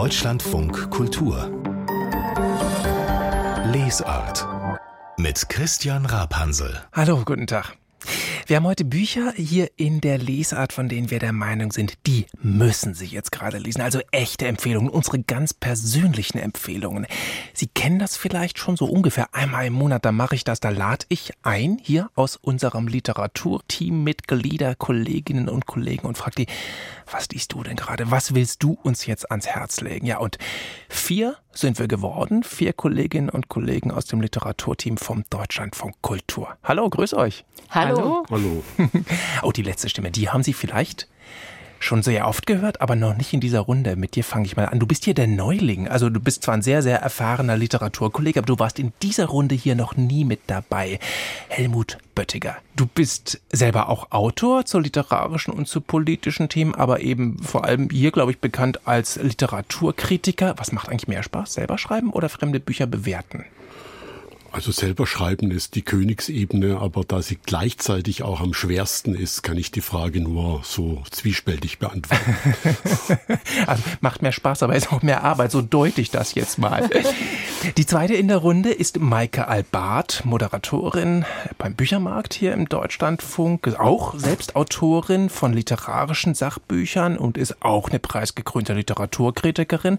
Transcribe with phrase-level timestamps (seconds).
[0.00, 1.50] Deutschlandfunk Kultur
[3.66, 4.48] Lesart
[5.18, 6.80] mit Christian Rapansel.
[6.94, 7.76] Hallo, guten Tag.
[8.50, 12.26] Wir haben heute Bücher hier in der Lesart, von denen wir der Meinung sind, die
[12.42, 13.80] müssen Sie jetzt gerade lesen.
[13.80, 17.06] Also echte Empfehlungen, unsere ganz persönlichen Empfehlungen.
[17.54, 20.70] Sie kennen das vielleicht schon so ungefähr einmal im Monat, da mache ich das, da
[20.70, 26.46] lade ich ein hier aus unserem Literaturteam Mitglieder, Kolleginnen und Kollegen und frage die,
[27.08, 28.10] was liest du denn gerade?
[28.10, 30.06] Was willst du uns jetzt ans Herz legen?
[30.06, 30.38] Ja, und
[30.88, 36.56] vier sind wir geworden, vier Kolleginnen und Kollegen aus dem Literaturteam vom Deutschlandfunk Kultur.
[36.62, 37.44] Hallo, grüß euch.
[37.70, 38.24] Hallo.
[38.30, 38.62] Hallo.
[39.42, 41.08] oh, die letzte Stimme, die haben Sie vielleicht
[41.80, 43.96] schon sehr oft gehört, aber noch nicht in dieser Runde.
[43.96, 44.78] Mit dir fange ich mal an.
[44.78, 45.88] Du bist hier der Neuling.
[45.88, 49.54] Also du bist zwar ein sehr, sehr erfahrener Literaturkollege, aber du warst in dieser Runde
[49.54, 51.00] hier noch nie mit dabei.
[51.48, 52.56] Helmut Böttiger.
[52.76, 57.88] Du bist selber auch Autor zu literarischen und zu politischen Themen, aber eben vor allem
[57.90, 60.54] hier, glaube ich, bekannt als Literaturkritiker.
[60.58, 61.54] Was macht eigentlich mehr Spaß?
[61.54, 63.44] Selber schreiben oder fremde Bücher bewerten?
[64.52, 69.56] Also selber schreiben ist die Königsebene, aber da sie gleichzeitig auch am schwersten ist, kann
[69.56, 72.34] ich die Frage nur so zwiespältig beantworten.
[73.66, 75.52] also macht mehr Spaß, aber ist auch mehr Arbeit.
[75.52, 76.90] So deute ich das jetzt mal.
[77.76, 81.26] Die zweite in der Runde ist Maike Albart, Moderatorin
[81.58, 87.98] beim Büchermarkt hier im Deutschlandfunk, auch selbst Autorin von literarischen Sachbüchern und ist auch eine
[87.98, 89.98] preisgekrönte Literaturkritikerin.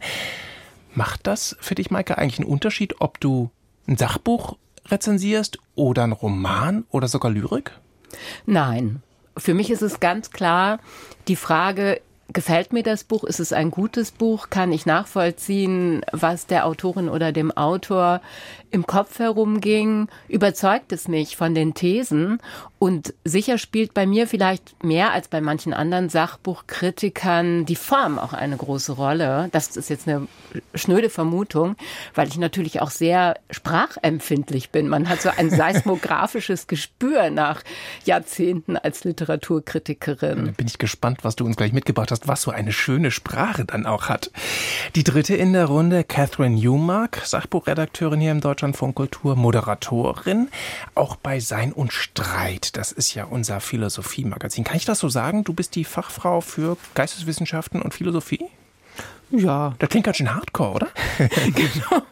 [0.93, 3.51] Macht das für dich, Maike, eigentlich einen Unterschied, ob du
[3.87, 7.71] ein Sachbuch rezensierst oder ein Roman oder sogar Lyrik?
[8.45, 9.01] Nein.
[9.37, 10.79] Für mich ist es ganz klar
[11.27, 12.01] die Frage,
[12.33, 13.23] gefällt mir das Buch?
[13.23, 14.49] Ist es ein gutes Buch?
[14.49, 18.21] Kann ich nachvollziehen, was der Autorin oder dem Autor
[18.71, 20.07] im Kopf herumging?
[20.27, 22.39] Überzeugt es mich von den Thesen?
[22.81, 28.33] Und sicher spielt bei mir vielleicht mehr als bei manchen anderen Sachbuchkritikern die Form auch
[28.33, 29.49] eine große Rolle.
[29.51, 30.27] Das ist jetzt eine
[30.73, 31.75] schnöde Vermutung,
[32.15, 34.87] weil ich natürlich auch sehr sprachempfindlich bin.
[34.87, 37.61] Man hat so ein seismografisches Gespür nach
[38.05, 40.45] Jahrzehnten als Literaturkritikerin.
[40.45, 43.63] Da bin ich gespannt, was du uns gleich mitgebracht hast, was so eine schöne Sprache
[43.63, 44.31] dann auch hat.
[44.95, 50.47] Die dritte in der Runde, Catherine Newmark, Sachbuchredakteurin hier im Deutschlandfunk Kultur, Moderatorin,
[50.93, 54.63] auch bei Sein und Streit das ist ja unser Philosophie-Magazin.
[54.63, 55.43] Kann ich das so sagen?
[55.43, 58.45] Du bist die Fachfrau für Geisteswissenschaften und Philosophie?
[59.31, 59.73] Ja.
[59.79, 60.87] Das klingt ganz schön hardcore, oder?
[61.17, 62.03] genau.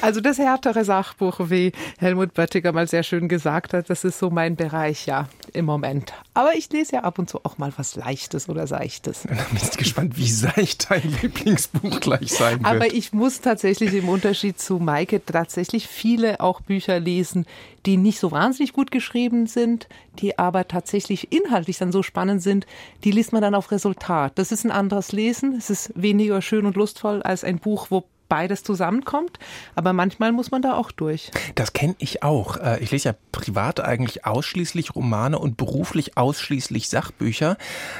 [0.00, 4.30] Also das härtere Sachbuch, wie Helmut Böttiger mal sehr schön gesagt hat, das ist so
[4.30, 6.12] mein Bereich, ja, im Moment.
[6.34, 9.22] Aber ich lese ja ab und zu auch mal was Leichtes oder Seichtes.
[9.22, 12.66] Dann bin ich gespannt, wie seicht dein Lieblingsbuch gleich sein wird.
[12.66, 17.44] Aber ich muss tatsächlich im Unterschied zu Maike tatsächlich viele auch Bücher lesen,
[17.86, 19.88] die nicht so wahnsinnig gut geschrieben sind,
[20.18, 22.66] die aber tatsächlich inhaltlich dann so spannend sind,
[23.04, 24.32] die liest man dann auf Resultat.
[24.36, 25.54] Das ist ein anderes Lesen.
[25.56, 29.38] Es ist weniger schön und lustvoll als ein Buch, wo beides zusammenkommt.
[29.74, 31.30] Aber manchmal muss man da auch durch.
[31.54, 32.56] Das kenne ich auch.
[32.56, 37.56] Äh, ich lese ja privat eigentlich ausschließlich Romane und beruflich ausschließlich Sachbücher.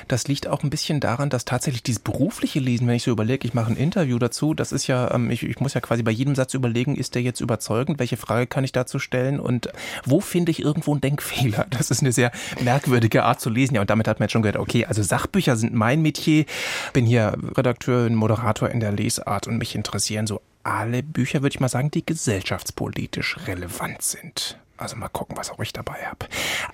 [0.08, 3.46] Das liegt auch ein bisschen daran, dass tatsächlich dieses berufliche Lesen, wenn ich so überlege,
[3.46, 6.10] ich mache ein Interview dazu, das ist ja, ähm, ich, ich muss ja quasi bei
[6.10, 7.98] jedem Satz überlegen, ist der jetzt überzeugend?
[7.98, 9.40] Welche Frage kann ich dazu stellen?
[9.40, 9.68] Und
[10.04, 11.66] wo finde ich irgendwo einen Denkfehler?
[11.78, 13.76] Das ist eine sehr merkwürdige Art zu lesen.
[13.76, 16.44] Ja, und damit hat man jetzt schon gehört, okay, also Sachbücher sind mein Metier.
[16.92, 21.54] Bin hier Redakteur, Moderator in der Lesart und mich interessiert interessieren so alle Bücher, würde
[21.54, 24.58] ich mal sagen, die gesellschaftspolitisch relevant sind.
[24.78, 26.26] Also mal gucken, was auch ich dabei habe.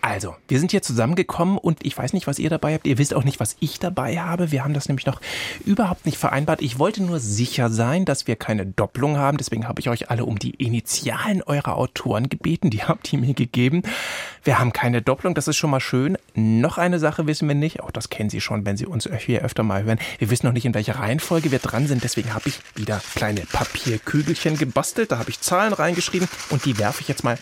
[0.03, 2.87] Also, wir sind hier zusammengekommen und ich weiß nicht, was ihr dabei habt.
[2.87, 4.53] Ihr wisst auch nicht, was ich dabei habe.
[4.53, 5.23] Wir haben das nämlich noch
[5.65, 6.61] überhaupt nicht vereinbart.
[6.61, 9.39] Ich wollte nur sicher sein, dass wir keine Doppelung haben.
[9.39, 12.69] Deswegen habe ich euch alle um die Initialen eurer Autoren gebeten.
[12.69, 13.83] Die habt ihr mir gegeben.
[14.43, 15.35] Wir haben keine Doppelung.
[15.35, 16.19] Das ist schon mal schön.
[16.35, 17.81] Noch eine Sache wissen wir nicht.
[17.81, 19.99] Auch das kennen Sie schon, wenn Sie uns hier öfter mal hören.
[20.19, 22.05] Wir wissen noch nicht, in welcher Reihenfolge wir dran sind.
[22.05, 25.11] Deswegen habe ich wieder kleine Papierkügelchen gebastelt.
[25.11, 27.39] Da habe ich Zahlen reingeschrieben und die werfe ich jetzt mal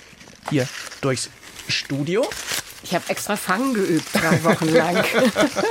[0.51, 0.67] hier
[1.01, 1.31] durchs
[1.69, 2.29] Studio.
[2.85, 5.05] Ich habe extra Fangen geübt, drei Wochen lang.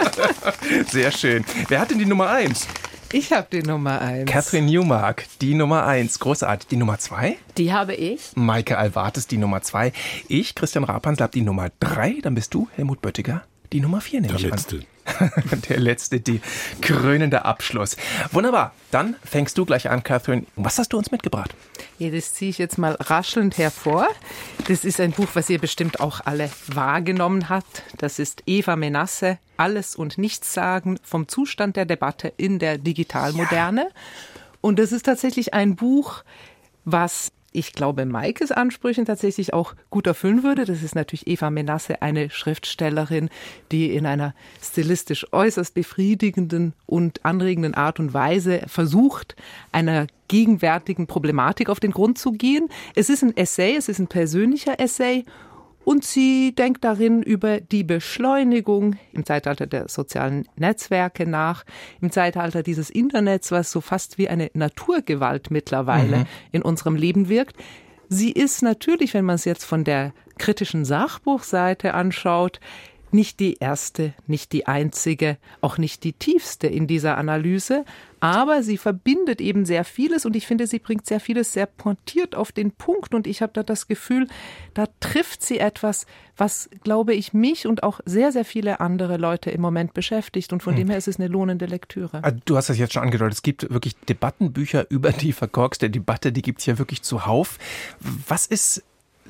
[0.90, 1.44] Sehr schön.
[1.68, 2.68] Wer hat denn die Nummer eins?
[3.14, 4.32] Ich habe die Nummer eins.
[4.32, 6.20] Catherine Newmark, die Nummer eins.
[6.20, 6.70] Großartig.
[6.70, 7.38] Die Nummer zwei?
[7.58, 8.32] Die habe ich.
[8.36, 9.92] Maike Alvartes, die Nummer zwei.
[10.30, 12.16] Ich, Christian Rapansl, habe die Nummer drei.
[12.22, 13.44] Dann bist du, Helmut Böttiger,
[13.74, 14.78] die Nummer vier, nehme Der ich letzte.
[14.78, 14.86] an.
[15.70, 16.42] Der letzte, die
[16.82, 17.98] krönende Abschluss.
[18.32, 18.74] Wunderbar.
[18.92, 20.46] Dann fängst du gleich an, Catherine.
[20.56, 21.54] Was hast du uns mitgebracht?
[21.98, 24.08] Ja, das ziehe ich jetzt mal raschelnd hervor.
[24.68, 27.84] Das ist ein Buch, was ihr bestimmt auch alle wahrgenommen habt.
[27.98, 33.82] Das ist Eva Menasse, Alles und Nichts sagen vom Zustand der Debatte in der Digitalmoderne.
[33.82, 34.02] Ja.
[34.62, 36.24] Und das ist tatsächlich ein Buch,
[36.86, 40.66] was ich glaube, Maikes Ansprüchen tatsächlich auch gut erfüllen würde.
[40.66, 43.30] Das ist natürlich Eva Menasse, eine Schriftstellerin,
[43.72, 49.36] die in einer stilistisch äußerst befriedigenden und anregenden Art und Weise versucht,
[49.72, 52.70] einer gegenwärtigen Problematik auf den Grund zu gehen.
[52.96, 55.26] Es ist ein Essay, es ist ein persönlicher Essay
[55.84, 61.64] und sie denkt darin über die Beschleunigung im Zeitalter der sozialen Netzwerke nach,
[62.02, 66.26] im Zeitalter dieses Internets, was so fast wie eine Naturgewalt mittlerweile mhm.
[66.52, 67.56] in unserem Leben wirkt.
[68.10, 72.60] Sie ist natürlich, wenn man es jetzt von der kritischen Sachbuchseite anschaut,
[73.14, 77.86] nicht die erste, nicht die einzige, auch nicht die tiefste in dieser Analyse,
[78.20, 82.36] aber sie verbindet eben sehr vieles und ich finde, sie bringt sehr vieles sehr pointiert
[82.36, 84.28] auf den Punkt und ich habe da das Gefühl,
[84.76, 86.06] da trifft sie etwas,
[86.38, 90.62] was, glaube ich, mich und auch sehr, sehr viele andere Leute im Moment beschäftigt und
[90.62, 90.82] von hm.
[90.82, 92.20] dem her ist es eine lohnende Lektüre.
[92.24, 96.32] Ah, du hast das jetzt schon angedeutet, es gibt wirklich Debattenbücher über die verkorkste Debatte,
[96.32, 97.58] die gibt es ja wirklich zuhauf.
[98.28, 98.84] Was ist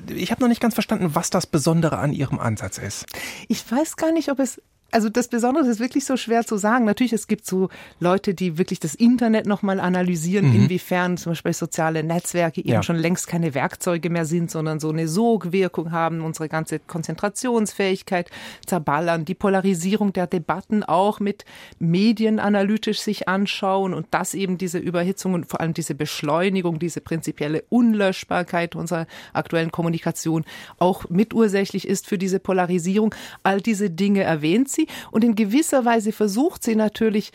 [0.08, 3.06] ich habe noch nicht ganz verstanden, was das Besondere an Ihrem Ansatz ist.
[3.48, 4.60] Ich weiß gar nicht, ob es
[4.92, 6.84] also das Besondere ist wirklich so schwer zu sagen.
[6.84, 10.64] Natürlich, es gibt so Leute, die wirklich das Internet nochmal analysieren, mhm.
[10.64, 12.82] inwiefern zum Beispiel soziale Netzwerke eben ja.
[12.82, 18.30] schon längst keine Werkzeuge mehr sind, sondern so eine Sogwirkung haben, unsere ganze Konzentrationsfähigkeit
[18.66, 21.46] zerballern, die Polarisierung der Debatten auch mit
[21.78, 27.00] Medien analytisch sich anschauen und das eben diese Überhitzung und vor allem diese Beschleunigung, diese
[27.00, 30.44] prinzipielle Unlöschbarkeit unserer aktuellen Kommunikation
[30.78, 33.14] auch mitursächlich ist für diese Polarisierung.
[33.42, 37.32] All diese Dinge erwähnt sie sie und in gewisser Weise versucht sie natürlich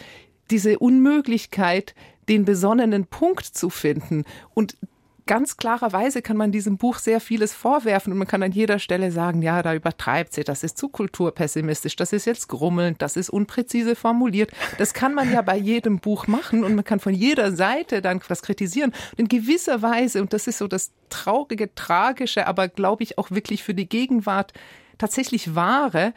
[0.50, 1.94] diese Unmöglichkeit,
[2.30, 4.24] den besonnenen Punkt zu finden
[4.54, 4.78] und
[5.26, 9.12] ganz klarerweise kann man diesem Buch sehr vieles vorwerfen und man kann an jeder Stelle
[9.12, 13.30] sagen, ja, da übertreibt sie, das ist zu kulturpessimistisch, das ist jetzt grummelnd, das ist
[13.30, 14.52] unpräzise formuliert.
[14.78, 18.22] Das kann man ja bei jedem Buch machen und man kann von jeder Seite dann
[18.30, 18.94] was kritisieren.
[19.12, 23.30] Und in gewisser Weise, und das ist so das traurige, tragische, aber glaube ich auch
[23.30, 24.54] wirklich für die Gegenwart
[24.98, 26.14] tatsächlich wahre,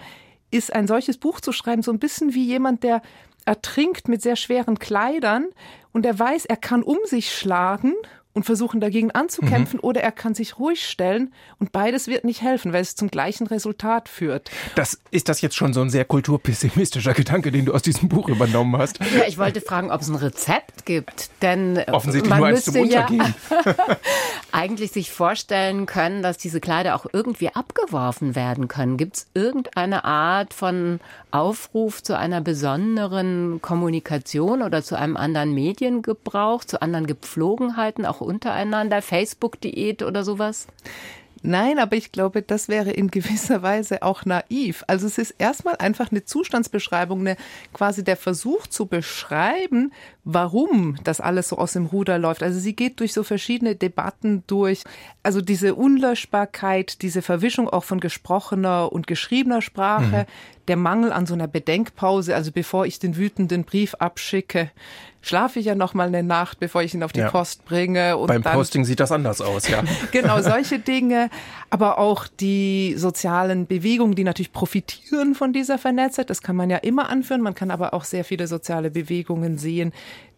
[0.50, 3.02] ist ein solches Buch zu schreiben so ein bisschen wie jemand, der
[3.44, 5.46] ertrinkt mit sehr schweren Kleidern
[5.92, 7.94] und er weiß, er kann um sich schlagen
[8.40, 9.84] und versuchen dagegen anzukämpfen mhm.
[9.84, 13.46] oder er kann sich ruhig stellen und beides wird nicht helfen, weil es zum gleichen
[13.46, 14.50] Resultat führt.
[14.76, 18.30] Das ist das jetzt schon so ein sehr kulturpessimistischer Gedanke, den du aus diesem Buch
[18.30, 18.98] übernommen hast.
[19.00, 22.76] Ja, ich wollte fragen, ob es ein Rezept gibt, denn offensichtlich man nur eins zum
[22.76, 23.34] Untergehen.
[23.50, 23.66] Ja
[24.52, 28.96] eigentlich sich vorstellen können, dass diese Kleider auch irgendwie abgeworfen werden können.
[28.96, 31.00] Gibt es irgendeine Art von
[31.30, 39.02] Aufruf zu einer besonderen Kommunikation oder zu einem anderen Mediengebrauch, zu anderen Gepflogenheiten, auch untereinander,
[39.02, 40.66] Facebook-Diät oder sowas?
[41.42, 44.84] Nein, aber ich glaube, das wäre in gewisser Weise auch naiv.
[44.86, 47.36] Also es ist erstmal einfach eine Zustandsbeschreibung, eine,
[47.72, 49.92] quasi der Versuch zu beschreiben,
[50.24, 52.42] warum das alles so aus dem Ruder läuft.
[52.42, 54.84] Also sie geht durch so verschiedene Debatten durch.
[55.22, 60.59] Also diese Unlöschbarkeit, diese Verwischung auch von gesprochener und geschriebener Sprache, mhm.
[60.70, 64.70] Der Mangel an so einer Bedenkpause, also bevor ich den wütenden Brief abschicke,
[65.20, 67.28] schlafe ich ja noch mal eine Nacht, bevor ich ihn auf die ja.
[67.28, 68.16] Post bringe.
[68.16, 69.82] Und Beim dann, Posting sieht das anders aus, ja.
[70.12, 71.28] genau, solche Dinge.
[71.70, 76.30] Aber auch die sozialen Bewegungen, die natürlich profitieren von dieser Vernetztheit.
[76.30, 77.42] Das kann man ja immer anführen.
[77.42, 79.92] Man kann aber auch sehr viele soziale Bewegungen sehen,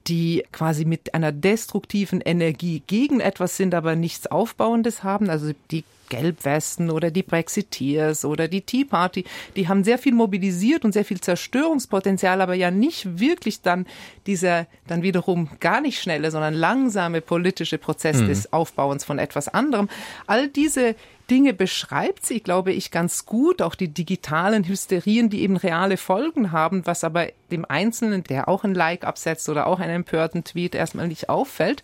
[0.07, 5.31] die quasi mit einer destruktiven Energie gegen etwas sind, aber nichts Aufbauendes haben.
[5.31, 9.25] Also die Gelbwesten oder die Brexiteers oder die Tea Party,
[9.57, 13.87] die haben sehr viel mobilisiert und sehr viel Zerstörungspotenzial, aber ja nicht wirklich dann
[14.27, 18.29] dieser dann wiederum gar nicht schnelle, sondern langsame politische Prozess mhm.
[18.29, 19.89] des Aufbauens von etwas anderem.
[20.27, 20.97] All diese
[21.33, 26.53] Dinge beschreibt sie, glaube ich, ganz gut, auch die digitalen Hysterien, die eben reale Folgen
[26.53, 30.75] haben, was aber dem Einzelnen, der auch ein Like absetzt oder auch einen empörten Tweet
[30.75, 31.81] erstmal nicht auffällt.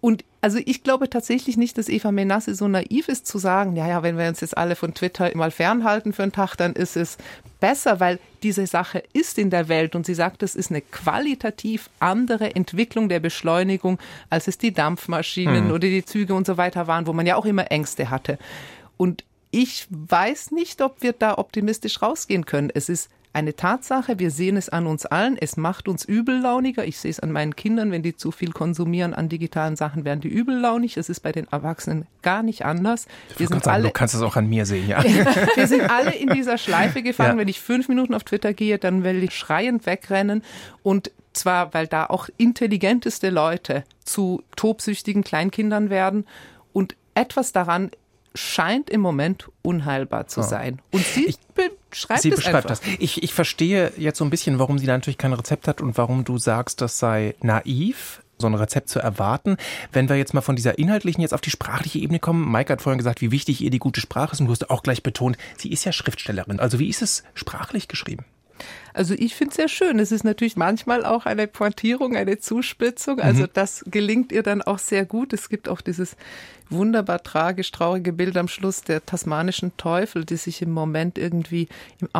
[0.00, 3.86] Und also ich glaube tatsächlich nicht, dass Eva Menasse so naiv ist zu sagen, ja,
[3.86, 6.96] ja, wenn wir uns jetzt alle von Twitter mal fernhalten für einen Tag, dann ist
[6.96, 7.16] es
[7.60, 11.90] besser, weil diese Sache ist in der Welt und sie sagt, es ist eine qualitativ
[12.00, 15.70] andere Entwicklung der Beschleunigung, als es die Dampfmaschinen hm.
[15.70, 18.38] oder die Züge und so weiter waren, wo man ja auch immer Ängste hatte.
[19.00, 22.68] Und ich weiß nicht, ob wir da optimistisch rausgehen können.
[22.68, 26.84] Es ist eine Tatsache, wir sehen es an uns allen, es macht uns übellauniger.
[26.84, 30.20] Ich sehe es an meinen Kindern, wenn die zu viel konsumieren an digitalen Sachen, werden
[30.20, 30.98] die übellaunig.
[30.98, 33.06] Es ist bei den Erwachsenen gar nicht anders.
[33.38, 35.02] Wir sind sagen, alle, du kannst es auch an mir sehen, ja.
[35.54, 37.36] wir sind alle in dieser Schleife gefangen.
[37.36, 37.38] Ja.
[37.38, 40.42] Wenn ich fünf Minuten auf Twitter gehe, dann will ich schreiend wegrennen
[40.82, 46.26] und zwar, weil da auch intelligenteste Leute zu tobsüchtigen Kleinkindern werden
[46.74, 47.92] und etwas daran
[48.34, 50.80] scheint im Moment unheilbar zu sein.
[50.90, 51.38] Und sie ich,
[51.90, 52.68] beschreibt sie es beschreibt einfach.
[52.68, 52.82] das.
[52.98, 55.98] Ich, ich verstehe jetzt so ein bisschen, warum sie da natürlich kein Rezept hat und
[55.98, 58.22] warum du sagst, das sei naiv.
[58.38, 59.56] so ein Rezept zu erwarten.
[59.92, 62.82] Wenn wir jetzt mal von dieser inhaltlichen jetzt auf die sprachliche Ebene kommen, Maike hat
[62.82, 65.36] vorhin gesagt, wie wichtig ihr die gute Sprache ist und du hast auch gleich betont,
[65.58, 66.60] sie ist ja Schriftstellerin.
[66.60, 68.24] Also wie ist es sprachlich geschrieben?
[68.92, 69.98] Also ich finde es sehr schön.
[69.98, 73.20] Es ist natürlich manchmal auch eine Pointierung, eine Zuspitzung.
[73.20, 73.50] Also mhm.
[73.52, 75.32] das gelingt ihr dann auch sehr gut.
[75.32, 76.16] Es gibt auch dieses
[76.68, 81.68] wunderbar tragisch traurige Bild am Schluss der tasmanischen Teufel, die sich im Moment irgendwie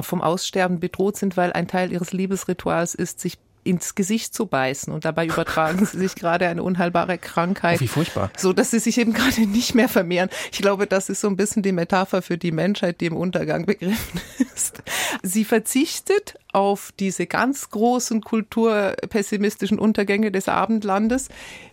[0.03, 3.39] vom Aussterben bedroht sind, weil ein Teil ihres Liebesrituals ist, sich
[3.71, 7.79] ins Gesicht zu beißen und dabei übertragen sie sich gerade eine unheilbare Krankheit.
[7.79, 8.31] Oh, wie furchtbar.
[8.37, 10.29] So, dass sie sich eben gerade nicht mehr vermehren.
[10.53, 13.67] Ich glaube, das ist so ein bisschen die Metapher für die Menschheit, die im Untergang
[13.67, 14.21] begriffen
[14.55, 14.83] ist.
[15.23, 21.29] Sie verzichtet auf diese ganz großen kulturpessimistischen Untergänge des Abendlandes.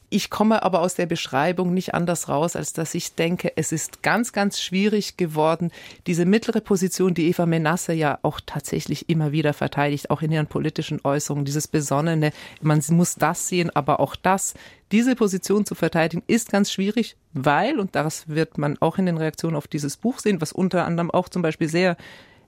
[0.10, 4.04] Ich komme aber aus der Beschreibung nicht anders raus, als dass ich denke, es ist
[4.04, 5.70] ganz, ganz schwierig geworden,
[6.08, 10.48] diese mittlere Position, die Eva Menasse ja auch tatsächlich immer wieder verteidigt, auch in ihren
[10.48, 14.54] politischen Äußerungen, dieses Besonnene, man muss das sehen, aber auch das,
[14.94, 19.18] diese Position zu verteidigen, ist ganz schwierig, weil, und das wird man auch in den
[19.18, 21.98] Reaktionen auf dieses Buch sehen, was unter anderem auch zum Beispiel sehr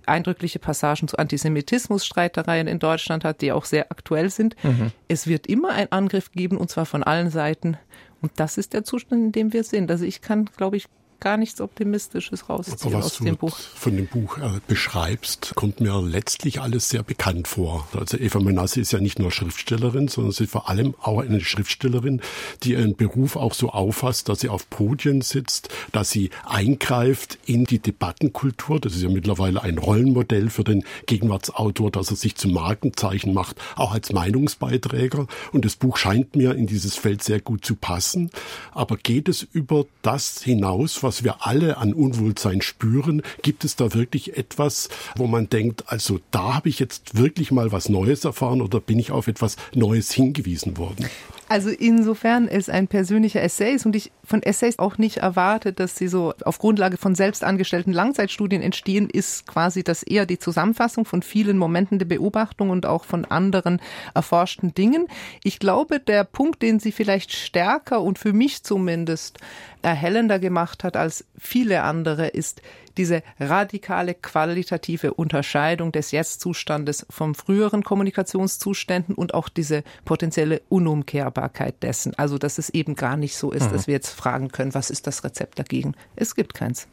[0.09, 4.55] eindrückliche Passagen zu Antisemitismus-Streitereien in Deutschland hat, die auch sehr aktuell sind.
[4.63, 4.91] Mhm.
[5.07, 7.77] Es wird immer einen Angriff geben, und zwar von allen Seiten.
[8.21, 9.89] Und das ist der Zustand, in dem wir sind.
[9.89, 10.87] Also ich kann, glaube ich,
[11.19, 13.57] gar nichts Optimistisches rausziehen aus dem Buch.
[13.57, 17.87] Von dem Buch äh, beschreibst, kommt mir letztlich alles sehr bekannt vor.
[17.93, 21.41] Also Eva Menasse ist ja nicht nur Schriftstellerin, sondern sie ist vor allem auch eine
[21.41, 22.21] Schriftstellerin,
[22.63, 27.65] die ihren Beruf auch so auffasst, dass sie auf Podien sitzt, dass sie eingreift in
[27.65, 28.79] die Debattenkultur.
[28.79, 33.57] Das ist ja mittlerweile ein Rollenmodell für den Gegenwartsautor, dass er sich zum Markenzeichen macht,
[33.75, 35.27] auch als Meinungsbeiträger.
[35.51, 38.31] Und das Buch scheint mir in dieses Feld sehr gut zu passen.
[38.71, 43.75] Aber geht es über das hinaus, was was wir alle an Unwohlsein spüren, gibt es
[43.75, 48.25] da wirklich etwas, wo man denkt, also da habe ich jetzt wirklich mal was Neues
[48.25, 51.09] erfahren oder bin ich auf etwas Neues hingewiesen worden?
[51.49, 55.95] Also insofern es ein persönlicher Essay ist und ich von Essays auch nicht erwartet, dass
[55.95, 61.05] sie so auf Grundlage von selbst angestellten Langzeitstudien entstehen, ist quasi das eher die Zusammenfassung
[61.05, 63.81] von vielen Momenten der Beobachtung und auch von anderen
[64.13, 65.07] erforschten Dingen.
[65.43, 69.39] Ich glaube, der Punkt, den sie vielleicht stärker und für mich zumindest
[69.81, 72.61] erhellender gemacht hat als viele andere, ist
[72.99, 82.13] diese radikale qualitative Unterscheidung des Jetzt-Zustandes vom früheren Kommunikationszuständen und auch diese potenzielle Unumkehrbarkeit dessen.
[82.15, 83.73] Also, dass es eben gar nicht so ist, mhm.
[83.73, 85.95] dass wir jetzt fragen können, was ist das Rezept dagegen?
[86.17, 86.87] Es gibt keins.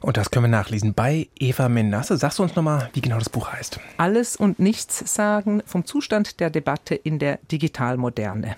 [0.00, 2.16] Und das können wir nachlesen bei Eva Menasse.
[2.16, 3.78] Sagst du uns nochmal, wie genau das Buch heißt?
[3.98, 8.56] Alles und nichts sagen vom Zustand der Debatte in der Digitalmoderne.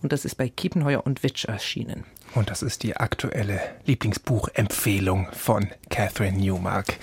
[0.00, 2.04] Und das ist bei Kiepenheuer und Witsch erschienen.
[2.34, 6.98] Und das ist die aktuelle Lieblingsbuchempfehlung von Catherine Newmark.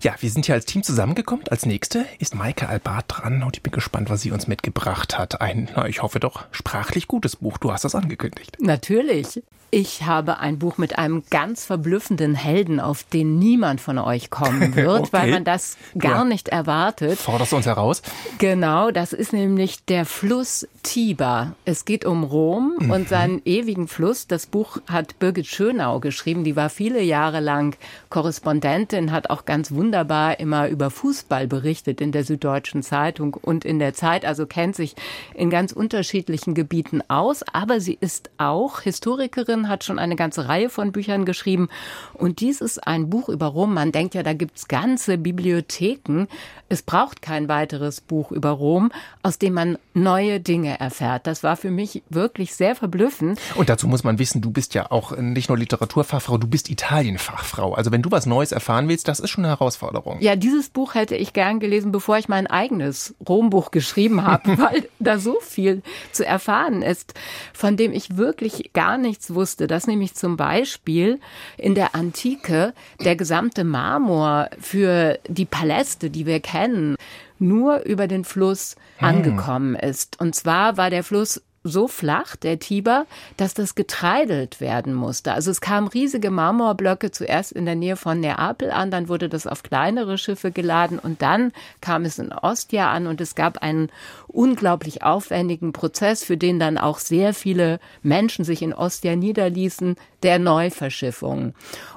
[0.00, 1.46] Ja, wir sind hier als Team zusammengekommen.
[1.48, 5.40] Als nächste ist Maike Albart dran und ich bin gespannt, was sie uns mitgebracht hat.
[5.40, 7.58] Ein, na, ich hoffe doch, sprachlich gutes Buch.
[7.58, 8.58] Du hast das angekündigt.
[8.60, 9.42] Natürlich.
[9.70, 14.76] Ich habe ein Buch mit einem ganz verblüffenden Helden, auf den niemand von euch kommen
[14.76, 15.08] wird, okay.
[15.12, 16.24] weil man das gar ja.
[16.24, 17.18] nicht erwartet.
[17.18, 18.00] Forderst du uns heraus?
[18.38, 21.56] Genau, das ist nämlich der Fluss Tiber.
[21.64, 22.90] Es geht um Rom mhm.
[22.92, 24.28] und seinen ewigen Fluss.
[24.28, 26.44] Das Buch hat Birgit Schönau geschrieben.
[26.44, 27.76] Die war viele Jahre lang
[28.08, 33.80] Korrespondentin, hat auch ganz wunderbar immer über Fußball berichtet in der Süddeutschen Zeitung und in
[33.80, 34.94] der Zeit, also kennt sich
[35.34, 37.42] in ganz unterschiedlichen Gebieten aus.
[37.52, 41.68] Aber sie ist auch Historikerin Autorin, hat schon eine ganze Reihe von Büchern geschrieben.
[42.14, 43.74] Und dies ist ein Buch über Rom.
[43.74, 46.26] Man denkt ja, da gibt's ganze Bibliotheken.
[46.68, 48.90] Es braucht kein weiteres Buch über Rom,
[49.22, 51.26] aus dem man neue Dinge erfährt.
[51.26, 53.38] Das war für mich wirklich sehr verblüffend.
[53.54, 57.74] Und dazu muss man wissen, du bist ja auch nicht nur Literaturfachfrau, du bist Italienfachfrau.
[57.74, 60.20] Also wenn du was Neues erfahren willst, das ist schon eine Herausforderung.
[60.20, 64.88] Ja, dieses Buch hätte ich gern gelesen, bevor ich mein eigenes Rombuch geschrieben habe, weil
[64.98, 67.14] da so viel zu erfahren ist,
[67.52, 71.20] von dem ich wirklich gar nichts wusste wusste, dass nämlich zum Beispiel
[71.56, 72.74] in der Antike
[73.04, 76.96] der gesamte Marmor für die Paläste, die wir kennen,
[77.38, 79.08] nur über den Fluss hm.
[79.08, 80.20] angekommen ist.
[80.20, 83.06] Und zwar war der Fluss so flach, der Tiber,
[83.36, 85.32] dass das getreidelt werden musste.
[85.32, 89.46] Also es kamen riesige Marmorblöcke zuerst in der Nähe von Neapel an, dann wurde das
[89.46, 93.90] auf kleinere Schiffe geladen und dann kam es in Ostia an und es gab einen
[94.28, 100.38] unglaublich aufwendigen Prozess, für den dann auch sehr viele Menschen sich in Ostia niederließen, der
[100.38, 101.54] Neuverschiffung.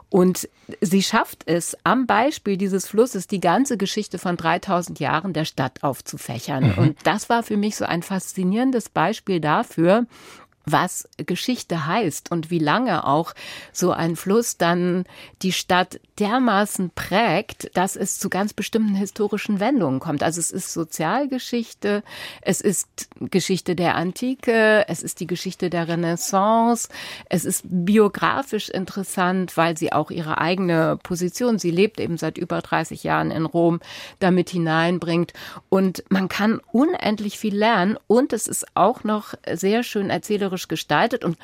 [0.09, 0.49] Und
[0.81, 5.83] sie schafft es, am Beispiel dieses Flusses die ganze Geschichte von 3000 Jahren der Stadt
[5.83, 6.71] aufzufächern.
[6.71, 6.77] Mhm.
[6.77, 10.07] Und das war für mich so ein faszinierendes Beispiel dafür,
[10.71, 13.33] was Geschichte heißt und wie lange auch
[13.71, 15.05] so ein Fluss dann
[15.41, 20.23] die Stadt dermaßen prägt, dass es zu ganz bestimmten historischen Wendungen kommt.
[20.23, 22.03] Also es ist Sozialgeschichte,
[22.41, 26.89] es ist Geschichte der Antike, es ist die Geschichte der Renaissance,
[27.29, 32.61] es ist biografisch interessant, weil sie auch ihre eigene Position, sie lebt eben seit über
[32.61, 33.79] 30 Jahren in Rom,
[34.19, 35.33] damit hineinbringt.
[35.69, 41.23] Und man kann unendlich viel lernen und es ist auch noch sehr schön erzählerisch gestaltet.
[41.23, 41.37] Und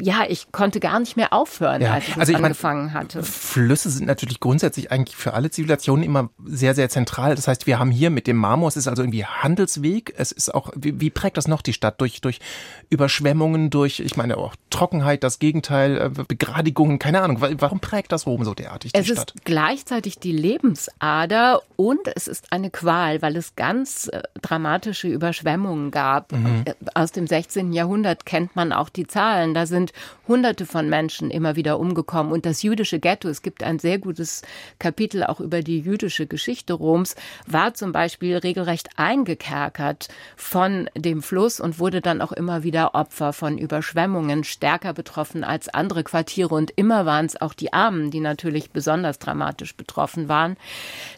[0.00, 1.94] ja, ich konnte gar nicht mehr aufhören, ja.
[1.94, 3.22] als ich, also ich angefangen mein, hatte.
[3.22, 7.34] Flüsse sind natürlich grundsätzlich eigentlich für alle Zivilisationen immer sehr, sehr zentral.
[7.34, 10.14] Das heißt, wir haben hier mit dem Marmor, es ist also irgendwie Handelsweg.
[10.16, 12.00] Es ist auch, wie, wie prägt das noch die Stadt?
[12.00, 12.40] Durch, durch
[12.88, 17.38] Überschwemmungen, durch, ich meine auch Trockenheit, das Gegenteil, äh, Begradigungen, keine Ahnung.
[17.40, 19.30] Warum prägt das Rom so derartig, die es Stadt?
[19.30, 25.08] Es ist gleichzeitig die Lebensader und es ist eine Qual, weil es ganz äh, dramatische
[25.08, 26.32] Überschwemmungen gab.
[26.32, 26.64] Mhm.
[26.64, 27.72] Äh, aus dem 16.
[27.72, 29.54] Jahrhundert kennt man auch die Zahlen.
[29.54, 29.92] Da sind
[30.26, 32.32] Hunderte von Menschen immer wieder umgekommen.
[32.32, 34.42] Und das jüdische Ghetto, es gibt ein sehr gutes
[34.80, 37.14] Kapitel auch über die jüdische Geschichte Roms,
[37.46, 43.32] war zum Beispiel regelrecht eingekerkert von dem Fluss und wurde dann auch immer wieder Opfer
[43.32, 46.54] von Überschwemmungen, stärker betroffen als andere Quartiere.
[46.54, 50.56] Und immer waren es auch die Armen, die natürlich besonders dramatisch betroffen waren.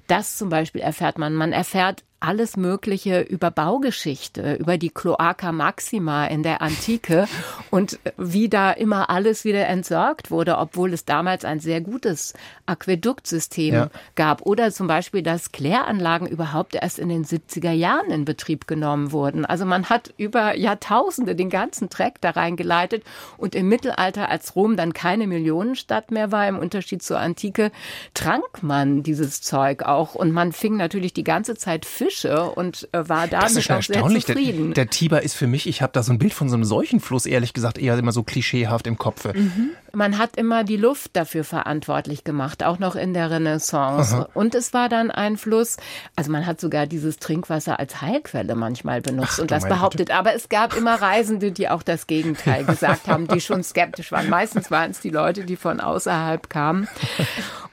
[0.08, 1.34] Das zum Beispiel erfährt man.
[1.34, 7.28] Man erfährt alles Mögliche über Baugeschichte, über die Cloaca Maxima in der Antike
[7.70, 12.32] und wie da immer alles wieder entsorgt wurde, obwohl es damals ein sehr gutes
[12.64, 13.90] Aquäduktsystem ja.
[14.14, 14.46] gab.
[14.46, 19.44] Oder zum Beispiel, dass Kläranlagen überhaupt erst in den 70er Jahren in Betrieb genommen wurden.
[19.44, 23.04] Also man hat über Jahrtausende den ganzen Dreck da reingeleitet
[23.36, 27.70] und im Mittelalter, als Rom dann keine Millionenstadt mehr war, im Unterschied zur Antike,
[28.14, 32.88] trank man dieses Zeug auch und man fing natürlich die ganze Zeit Fisch Fische und
[32.92, 34.74] äh, war damit auch sehr zufrieden.
[34.74, 36.64] Der, der Tiber ist für mich, ich habe da so ein Bild von so einem
[36.64, 39.24] Seuchenfluss, ehrlich gesagt, eher immer so klischeehaft im Kopf.
[39.32, 39.70] Mhm.
[39.92, 44.14] Man hat immer die Luft dafür verantwortlich gemacht, auch noch in der Renaissance.
[44.14, 44.28] Aha.
[44.34, 45.76] Und es war dann ein Fluss,
[46.16, 50.08] also man hat sogar dieses Trinkwasser als Heilquelle manchmal benutzt Ach, und das behauptet.
[50.08, 50.18] Güte.
[50.18, 54.28] Aber es gab immer Reisende, die auch das Gegenteil gesagt haben, die schon skeptisch waren.
[54.28, 56.88] Meistens waren es die Leute, die von außerhalb kamen.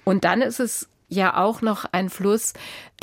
[0.03, 2.53] Und dann ist es ja auch noch ein Fluss,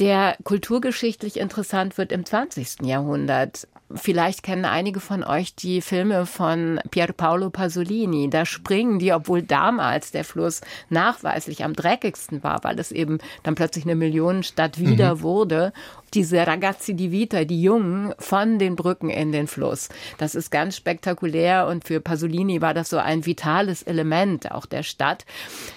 [0.00, 2.82] der kulturgeschichtlich interessant wird im 20.
[2.82, 3.68] Jahrhundert.
[3.94, 8.28] Vielleicht kennen einige von euch die Filme von Pierpaolo Pasolini.
[8.28, 10.60] Da springen die, obwohl damals der Fluss
[10.90, 15.22] nachweislich am dreckigsten war, weil es eben dann plötzlich eine Millionenstadt wieder mhm.
[15.22, 15.72] wurde.
[16.12, 19.88] Diese Ragazzi di Vita, die Jungen, von den Brücken in den Fluss.
[20.18, 24.82] Das ist ganz spektakulär und für Pasolini war das so ein vitales Element auch der
[24.82, 25.24] Stadt.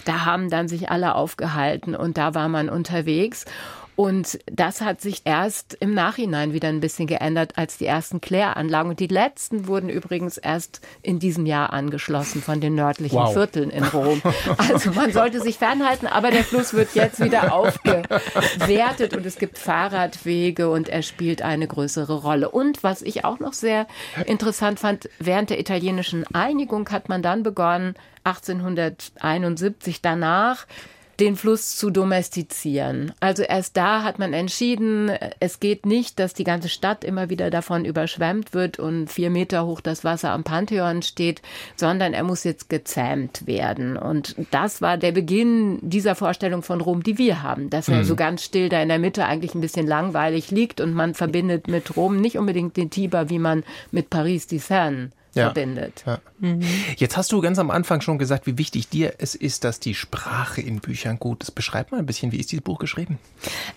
[0.04, 3.46] Da haben dann sich alle aufgehalten und da war man unterwegs.
[3.96, 8.92] Und das hat sich erst im Nachhinein wieder ein bisschen geändert als die ersten Kläranlagen.
[8.92, 13.34] Und die letzten wurden übrigens erst in diesem Jahr angeschlossen von den nördlichen wow.
[13.34, 14.22] Vierteln in Rom.
[14.58, 19.58] Also man sollte sich fernhalten, aber der Fluss wird jetzt wieder aufgewertet und es gibt
[19.58, 22.50] Fahrradwege und er spielt eine größere Rolle.
[22.50, 23.88] Und was ich auch noch sehr
[24.26, 30.66] interessant fand, während der italienischen Einigung hat man dann begonnen, 1871 danach,
[31.20, 33.14] den Fluss zu domestizieren.
[33.20, 37.50] Also erst da hat man entschieden, es geht nicht, dass die ganze Stadt immer wieder
[37.50, 41.42] davon überschwemmt wird und vier Meter hoch das Wasser am Pantheon steht,
[41.76, 43.98] sondern er muss jetzt gezähmt werden.
[43.98, 48.04] Und das war der Beginn dieser Vorstellung von Rom, die wir haben, dass er mhm.
[48.04, 51.68] so ganz still da in der Mitte eigentlich ein bisschen langweilig liegt und man verbindet
[51.68, 55.46] mit Rom nicht unbedingt den Tiber, wie man mit Paris die Seine ja.
[55.46, 56.04] verbindet.
[56.06, 56.20] Ja.
[56.40, 56.62] Mhm.
[56.98, 59.96] Jetzt hast du ganz am Anfang schon gesagt, wie wichtig dir es ist, dass die
[59.96, 61.52] Sprache in Büchern gut ist.
[61.52, 63.20] Beschreib mal ein bisschen, wie ist dieses Buch geschrieben?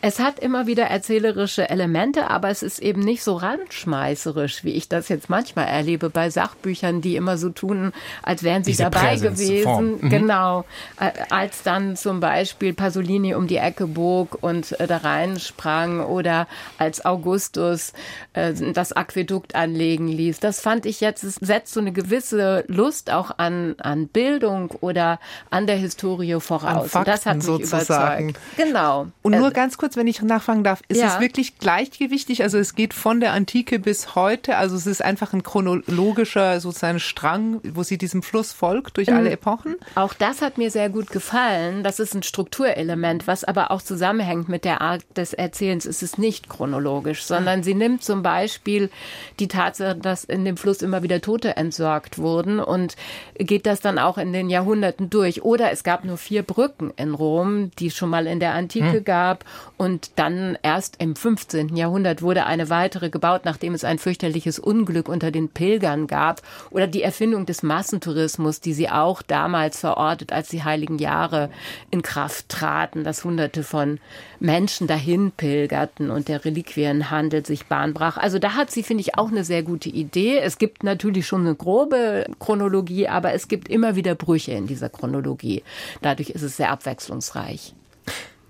[0.01, 4.89] Es hat immer wieder erzählerische Elemente, aber es ist eben nicht so randschmeißerisch, wie ich
[4.89, 9.17] das jetzt manchmal erlebe bei Sachbüchern, die immer so tun, als wären sie Diese dabei
[9.17, 9.99] gewesen.
[10.01, 10.09] Mhm.
[10.09, 10.65] Genau.
[10.99, 16.47] Äh, als dann zum Beispiel Pasolini um die Ecke bog und äh, da reinsprang oder
[16.79, 17.93] als Augustus
[18.33, 20.41] äh, das Aquädukt anlegen ließ.
[20.41, 25.19] Das fand ich jetzt, setzt so eine gewisse Lust auch an, an Bildung oder
[25.51, 26.91] an der Historie voraus.
[26.91, 28.31] Fakten, das hat mich sozusagen.
[28.31, 28.41] überzeugt.
[28.57, 29.07] Genau.
[29.23, 31.15] Und nur äh, ganz kurz, wenn ich nachfragen darf, ist ja.
[31.15, 32.43] es wirklich gleichgewichtig?
[32.43, 34.57] Also es geht von der Antike bis heute.
[34.57, 39.27] Also es ist einfach ein chronologischer sozusagen Strang, wo sie diesem Fluss folgt durch alle
[39.29, 39.35] mhm.
[39.35, 39.77] Epochen.
[39.95, 41.83] Auch das hat mir sehr gut gefallen.
[41.83, 45.85] Das ist ein Strukturelement, was aber auch zusammenhängt mit der Art des Erzählens.
[45.85, 48.91] Es ist nicht chronologisch, sondern sie nimmt zum Beispiel
[49.39, 52.95] die Tatsache, dass in dem Fluss immer wieder Tote Tote entsorgt wurden und
[53.37, 55.43] geht das dann auch in den Jahrhunderten durch.
[55.43, 58.99] Oder es gab nur vier Brücken in Rom, die es schon mal in der Antike
[58.99, 59.05] hm.
[59.05, 59.45] gab
[59.77, 61.75] und dann erst im 15.
[61.75, 66.87] Jahrhundert wurde eine weitere gebaut, nachdem es ein fürchterliches Unglück unter den Pilgern gab oder
[66.87, 71.51] die Erfindung des Massentourismus, die sie auch damals verortet, als die heiligen Jahre
[71.91, 73.99] in Kraft traten, dass hunderte von
[74.39, 78.19] Menschen dahin pilgerten und der Reliquienhandel sich bahnbrach.
[78.19, 80.39] Also da hat sie, finde ich, auch eine sehr gute Idee.
[80.39, 84.89] Es gibt natürlich schon eine grobe Chronologie, aber es gibt immer wieder Brüche in dieser
[84.89, 85.63] Chronologie.
[86.03, 87.75] Dadurch ist es sehr abwechslungsreich.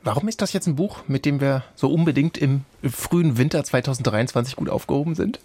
[0.04, 4.54] Warum ist das jetzt ein Buch, mit dem wir so unbedingt im frühen Winter 2023
[4.54, 5.40] gut aufgehoben sind?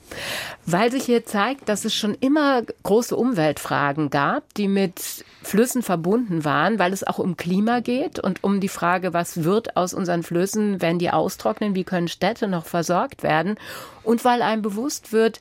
[0.65, 6.43] Weil sich hier zeigt, dass es schon immer große Umweltfragen gab, die mit Flüssen verbunden
[6.43, 10.23] waren, weil es auch um Klima geht und um die Frage, was wird aus unseren
[10.23, 13.55] Flüssen, wenn die austrocknen, wie können Städte noch versorgt werden
[14.03, 15.39] und weil einem bewusst wird,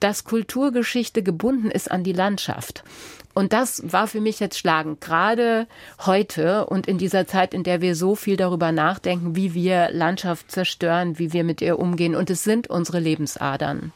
[0.00, 2.84] dass Kulturgeschichte gebunden ist an die Landschaft.
[3.34, 5.68] Und das war für mich jetzt schlagend, gerade
[6.04, 10.50] heute und in dieser Zeit, in der wir so viel darüber nachdenken, wie wir Landschaft
[10.50, 12.16] zerstören, wie wir mit ihr umgehen.
[12.16, 13.92] Und es sind unsere Lebensadern.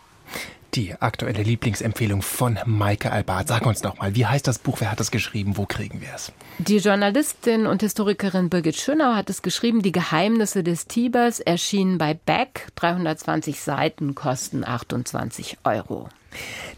[0.74, 3.46] Die aktuelle Lieblingsempfehlung von Maike Albart.
[3.46, 4.80] Sag uns doch mal, wie heißt das Buch?
[4.80, 5.58] Wer hat es geschrieben?
[5.58, 6.32] Wo kriegen wir es?
[6.56, 9.82] Die Journalistin und Historikerin Birgit Schönau hat es geschrieben.
[9.82, 12.68] Die Geheimnisse des Tibers erschienen bei Beck.
[12.76, 16.08] 320 Seiten kosten 28 Euro.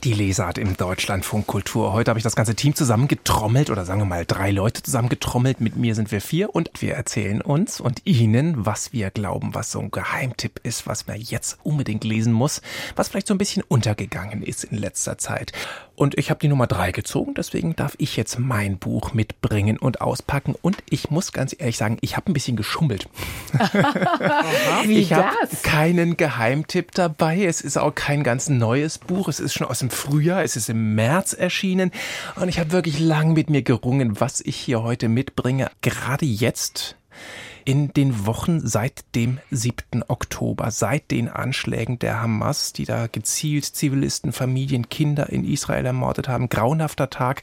[0.02, 1.92] Die Lesart im Deutschlandfunk Kultur.
[1.92, 5.60] Heute habe ich das ganze Team zusammengetrommelt oder sagen wir mal drei Leute zusammengetrommelt.
[5.60, 9.70] Mit mir sind wir vier und wir erzählen uns und Ihnen, was wir glauben, was
[9.70, 12.60] so ein Geheimtipp ist, was man jetzt unbedingt lesen muss,
[12.96, 15.52] was vielleicht so ein bisschen untergegangen ist in letzter Zeit.
[15.96, 20.00] Und ich habe die Nummer drei gezogen, deswegen darf ich jetzt mein Buch mitbringen und
[20.00, 20.56] auspacken.
[20.60, 23.08] Und ich muss ganz ehrlich sagen, ich habe ein bisschen geschummelt.
[24.84, 25.30] Wie ich habe
[25.62, 27.44] keinen Geheimtipp dabei.
[27.44, 29.28] Es ist auch kein ganz neues Buch.
[29.28, 30.42] Es ist schon aus dem Frühjahr.
[30.42, 31.90] Es ist im März erschienen.
[32.36, 35.70] Und ich habe wirklich lang mit mir gerungen, was ich hier heute mitbringe.
[35.82, 36.96] Gerade jetzt
[37.64, 40.04] in den Wochen seit dem 7.
[40.08, 46.28] Oktober, seit den Anschlägen der Hamas, die da gezielt Zivilisten, Familien, Kinder in Israel ermordet
[46.28, 46.48] haben.
[46.48, 47.42] Grauenhafter Tag.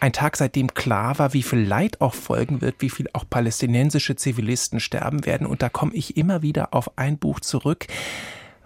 [0.00, 4.16] Ein Tag, seitdem klar war, wie viel Leid auch folgen wird, wie viel auch palästinensische
[4.16, 5.46] Zivilisten sterben werden.
[5.46, 7.86] Und da komme ich immer wieder auf ein Buch zurück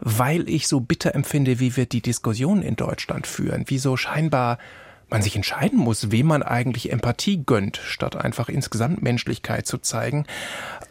[0.01, 4.59] weil ich so bitter empfinde, wie wir die Diskussion in Deutschland führen, wie so scheinbar
[5.09, 10.27] man sich entscheiden muss, wem man eigentlich Empathie gönnt, statt einfach insgesamt Menschlichkeit zu zeigen.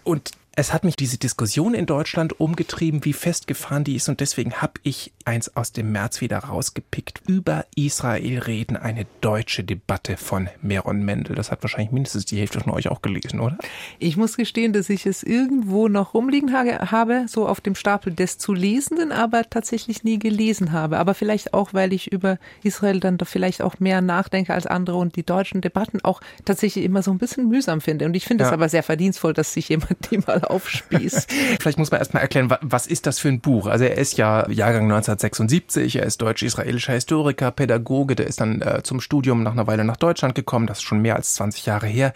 [0.04, 4.08] Und es hat mich diese Diskussion in Deutschland umgetrieben, wie festgefahren die ist.
[4.08, 7.22] Und deswegen habe ich eins aus dem März wieder rausgepickt.
[7.28, 11.36] Über Israel reden, eine deutsche Debatte von Meron Mendel.
[11.36, 13.58] Das hat wahrscheinlich mindestens die Hälfte von euch auch gelesen, oder?
[14.00, 18.38] Ich muss gestehen, dass ich es irgendwo noch rumliegen habe, so auf dem Stapel des
[18.38, 21.00] zu Lesenden, aber tatsächlich nie gelesen habe.
[21.00, 24.98] Aber vielleicht auch, weil ich über Israel dann doch vielleicht auch mehr nachdenke als andere
[24.98, 28.06] und die deutschen Debatten auch tatsächlich immer so ein bisschen mühsam finde.
[28.06, 31.32] Und ich finde es aber sehr verdienstvoll, dass sich jemand die mal aufspießt.
[31.60, 33.68] Vielleicht muss man erstmal erklären, was ist das für ein Buch?
[33.68, 38.84] Also er ist ja Jahrgang 1976, er ist deutsch-israelischer Historiker, Pädagoge, der ist dann äh,
[38.84, 41.88] zum Studium nach einer Weile nach Deutschland gekommen, das ist schon mehr als 20 Jahre
[41.88, 42.14] her,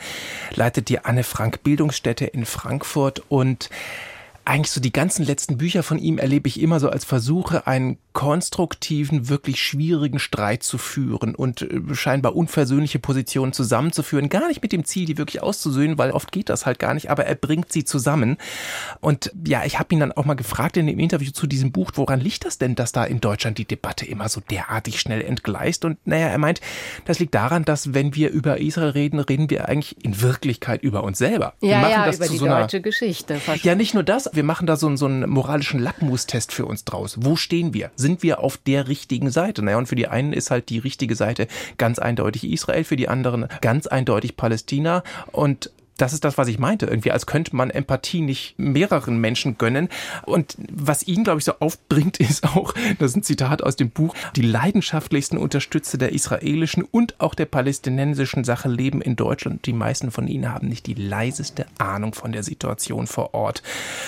[0.56, 3.70] leitet die Anne Frank Bildungsstätte in Frankfurt und
[4.50, 8.00] eigentlich so die ganzen letzten Bücher von ihm erlebe ich immer so als Versuche, einen
[8.14, 14.28] konstruktiven, wirklich schwierigen Streit zu führen und äh, scheinbar unversöhnliche Positionen zusammenzuführen.
[14.28, 17.12] Gar nicht mit dem Ziel, die wirklich auszusöhnen, weil oft geht das halt gar nicht,
[17.12, 18.38] aber er bringt sie zusammen.
[19.00, 21.92] Und ja, ich habe ihn dann auch mal gefragt in dem Interview zu diesem Buch,
[21.94, 25.86] woran liegt das denn, dass da in Deutschland die Debatte immer so derartig schnell entgleist?
[25.86, 26.60] Und naja, er meint,
[27.06, 31.04] das liegt daran, dass wenn wir über Israel reden, reden wir eigentlich in Wirklichkeit über
[31.04, 31.54] uns selber.
[31.62, 33.40] Ja, wir machen ja, das über zu die so einer, deutsche Geschichte.
[33.62, 37.18] Ja, nicht nur das, wir machen da so, so einen moralischen Lackmustest für uns draus.
[37.20, 37.92] Wo stehen wir?
[37.98, 39.62] Sind wir auf der richtigen Seite?
[39.62, 43.10] Naja, und für die einen ist halt die richtige Seite ganz eindeutig Israel, für die
[43.10, 45.04] anderen ganz eindeutig Palästina.
[45.34, 45.72] Und
[46.02, 46.86] das ist das, was ich meinte.
[46.86, 49.90] Irgendwie, als könnte man Empathie nicht mehreren Menschen gönnen.
[50.26, 53.90] Und was ihn, glaube ich, so aufbringt, ist auch, das ist ein Zitat aus dem
[53.90, 59.66] Buch, die leidenschaftlichsten Unterstützer der israelischen und auch der palästinensischen Sache leben in Deutschland.
[59.66, 63.62] Die meisten von ihnen haben nicht die leiseste Ahnung von der Situation vor Ort.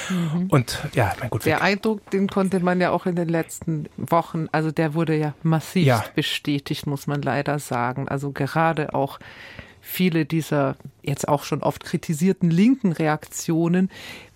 [0.10, 0.48] Mhm.
[0.50, 1.46] Und ja, mein Gott.
[1.46, 5.34] Der Eindruck, den konnte man ja auch in den letzten Wochen, also der wurde ja
[5.44, 6.04] massiv ja.
[6.16, 8.08] bestätigt, muss man leider sagen.
[8.08, 9.20] Also gerade auch
[9.82, 13.90] viele dieser jetzt auch schon oft kritisierten linken Reaktionen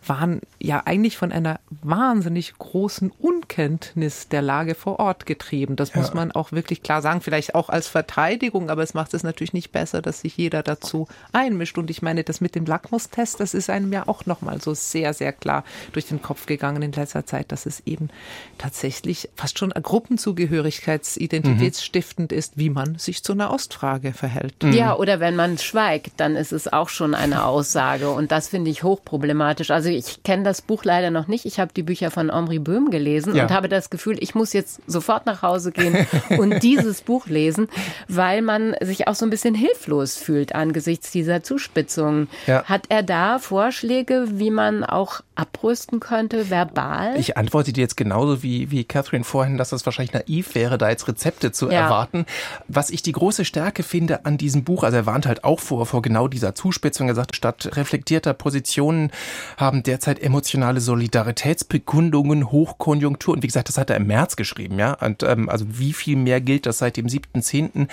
[0.09, 5.75] waren ja eigentlich von einer wahnsinnig großen Unkenntnis der Lage vor Ort getrieben.
[5.75, 5.99] Das ja.
[5.99, 9.53] muss man auch wirklich klar sagen, vielleicht auch als Verteidigung, aber es macht es natürlich
[9.53, 11.77] nicht besser, dass sich jeder dazu einmischt.
[11.77, 15.13] Und ich meine, das mit dem Lackmustest, das ist einem ja auch nochmal so sehr,
[15.13, 18.09] sehr klar durch den Kopf gegangen in letzter Zeit, dass es eben
[18.57, 22.37] tatsächlich fast schon Gruppenzugehörigkeitsidentitätsstiftend mhm.
[22.37, 24.63] ist, wie man sich zu einer Ostfrage verhält.
[24.63, 24.73] Mhm.
[24.73, 28.09] Ja, oder wenn man schweigt, dann ist es auch schon eine Aussage.
[28.09, 29.71] Und das finde ich hochproblematisch.
[29.71, 31.45] Also ich kenne das Buch leider noch nicht.
[31.45, 33.43] Ich habe die Bücher von Omri Böhm gelesen ja.
[33.43, 37.67] und habe das Gefühl, ich muss jetzt sofort nach Hause gehen und dieses Buch lesen,
[38.07, 42.27] weil man sich auch so ein bisschen hilflos fühlt angesichts dieser Zuspitzung.
[42.47, 42.63] Ja.
[42.63, 47.17] Hat er da Vorschläge, wie man auch abrüsten könnte, verbal?
[47.17, 50.89] Ich antworte dir jetzt genauso wie, wie Catherine vorhin, dass es wahrscheinlich naiv wäre, da
[50.89, 51.81] jetzt Rezepte zu ja.
[51.81, 52.25] erwarten.
[52.67, 55.85] Was ich die große Stärke finde an diesem Buch, also er warnt halt auch vor,
[55.85, 57.07] vor genau dieser Zuspitzung.
[57.07, 59.11] Er sagt, statt reflektierter Positionen
[59.57, 63.33] haben derzeit emotionale Solidaritätsbekundungen, Hochkonjunktur.
[63.33, 64.93] Und wie gesagt, das hat er im März geschrieben, ja.
[64.93, 67.87] Und ähm, also wie viel mehr gilt das seit dem 7.10.?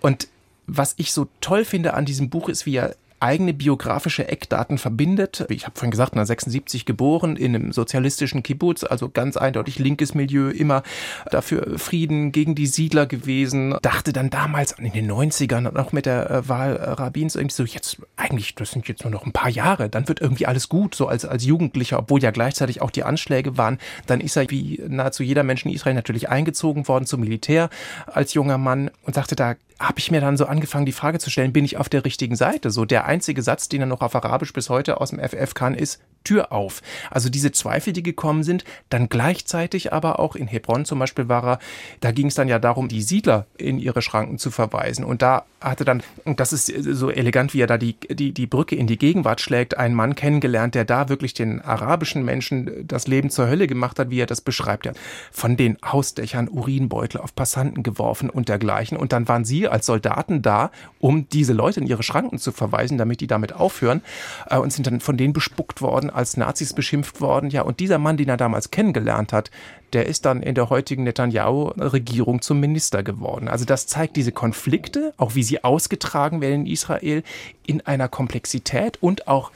[0.00, 0.28] Und
[0.66, 5.44] was ich so toll finde an diesem Buch ist, wie er eigene biografische Eckdaten verbindet.
[5.48, 10.50] Ich habe vorhin gesagt, 1976 geboren in einem sozialistischen Kibbutz, also ganz eindeutig linkes Milieu,
[10.50, 10.82] immer
[11.30, 13.76] dafür Frieden gegen die Siedler gewesen.
[13.82, 17.98] Dachte dann damals in den 90ern noch mit der äh, Wahl Rabins irgendwie so, jetzt
[18.16, 21.08] eigentlich, das sind jetzt nur noch ein paar Jahre, dann wird irgendwie alles gut, so
[21.08, 23.78] als, als Jugendlicher, obwohl ja gleichzeitig auch die Anschläge waren.
[24.06, 27.70] Dann ist er wie nahezu jeder Mensch in Israel natürlich eingezogen worden zum Militär
[28.06, 31.30] als junger Mann und sagte, da habe ich mir dann so angefangen, die Frage zu
[31.30, 32.70] stellen, bin ich auf der richtigen Seite?
[32.70, 35.74] So der einzige Satz, den er noch auf Arabisch bis heute aus dem FF kann,
[35.74, 36.82] ist Tür auf.
[37.10, 41.44] Also diese Zweifel, die gekommen sind, dann gleichzeitig aber auch in Hebron zum Beispiel war
[41.44, 41.58] er,
[42.00, 45.04] da ging es dann ja darum, die Siedler in ihre Schranken zu verweisen.
[45.04, 48.46] Und da hatte dann, und das ist so elegant, wie er da die, die, die
[48.46, 53.06] Brücke in die Gegenwart schlägt, einen Mann kennengelernt, der da wirklich den arabischen Menschen das
[53.06, 54.86] Leben zur Hölle gemacht hat, wie er das beschreibt.
[54.86, 54.98] Er hat
[55.30, 58.98] von den Hausdächern Urinbeutel auf Passanten geworfen und dergleichen.
[58.98, 62.98] Und dann waren sie als Soldaten da, um diese Leute in ihre Schranken zu verweisen,
[62.98, 64.02] damit die damit aufhören
[64.50, 67.50] äh, und sind dann von denen bespuckt worden, als Nazis beschimpft worden.
[67.50, 69.50] Ja, und dieser Mann, den er damals kennengelernt hat,
[69.92, 73.48] der ist dann in der heutigen Netanyahu-Regierung zum Minister geworden.
[73.48, 77.22] Also das zeigt diese Konflikte, auch wie sie ausgetragen werden in Israel,
[77.66, 79.50] in einer Komplexität und auch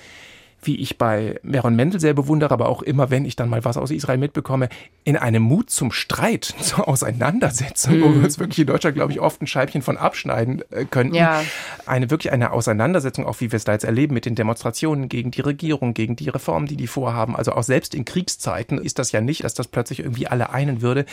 [0.63, 3.77] wie ich bei Meron Mendel sehr bewundere, aber auch immer, wenn ich dann mal was
[3.77, 4.69] aus Israel mitbekomme,
[5.05, 8.03] in einem Mut zum Streit, zur Auseinandersetzung, mhm.
[8.03, 11.15] wo wir uns wirklich in Deutschland, glaube ich, oft ein Scheibchen von abschneiden äh, könnten.
[11.15, 11.43] Ja.
[11.87, 15.31] Eine wirklich eine Auseinandersetzung, auch wie wir es da jetzt erleben mit den Demonstrationen gegen
[15.31, 17.37] die Regierung, gegen die Reformen, die die vorhaben.
[17.37, 20.83] Also auch selbst in Kriegszeiten ist das ja nicht, dass das plötzlich irgendwie alle einen
[20.83, 21.07] würde.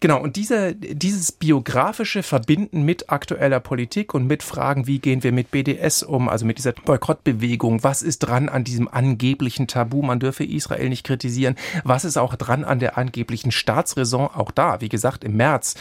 [0.00, 5.32] Genau, und diese, dieses biografische Verbinden mit aktueller Politik und mit Fragen, wie gehen wir
[5.32, 10.20] mit BDS um, also mit dieser Boykottbewegung, was ist dran an diesem angeblichen Tabu, man
[10.20, 14.88] dürfe Israel nicht kritisieren, was ist auch dran an der angeblichen Staatsräson, auch da, wie
[14.88, 15.74] gesagt, im März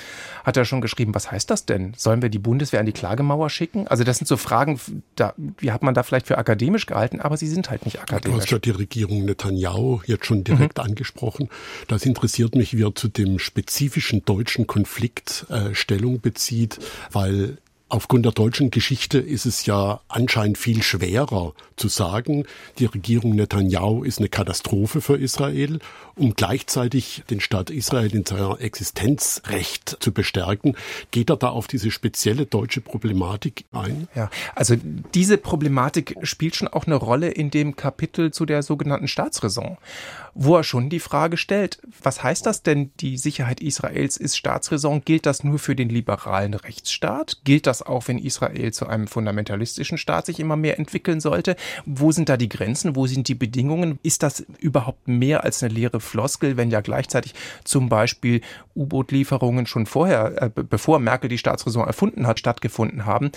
[0.43, 1.93] hat er schon geschrieben, was heißt das denn?
[1.95, 3.87] Sollen wir die Bundeswehr an die Klagemauer schicken?
[3.87, 4.79] Also das sind so Fragen,
[5.15, 8.35] da, die hat man da vielleicht für akademisch gehalten, aber sie sind halt nicht akademisch.
[8.35, 10.85] Du hast ja die Regierung Netanyahu jetzt schon direkt mhm.
[10.85, 11.49] angesprochen.
[11.87, 16.79] Das interessiert mich, wie er zu dem spezifischen typischen deutschen Konflikt äh, Stellung bezieht,
[17.11, 17.57] weil
[17.89, 22.43] Aufgrund der deutschen Geschichte ist es ja anscheinend viel schwerer zu sagen,
[22.79, 25.79] die Regierung Netanyahu ist eine Katastrophe für Israel,
[26.17, 30.75] um gleichzeitig den Staat Israel in seiner Existenzrecht zu bestärken.
[31.11, 34.09] Geht er da auf diese spezielle deutsche Problematik ein?
[34.15, 34.75] Ja, also
[35.13, 39.77] diese Problematik spielt schon auch eine Rolle in dem Kapitel zu der sogenannten Staatsräson
[40.39, 45.01] wo er schon die Frage stellt, was heißt das denn, die Sicherheit Israels ist Staatsräson?
[45.03, 47.41] Gilt das nur für den liberalen Rechtsstaat?
[47.43, 51.55] Gilt das auch, wenn Israel zu einem fundamentalistischen Staat sich immer mehr entwickeln sollte?
[51.87, 52.95] Wo sind da die Grenzen?
[52.95, 53.97] Wo sind die Bedingungen?
[54.03, 58.41] Ist das überhaupt mehr als eine leere Floskel, wenn ja gleichzeitig zum Beispiel
[58.75, 63.31] U-Boot-Lieferungen schon vorher, äh, bevor Merkel die Staatsräson erfunden hat, stattgefunden haben?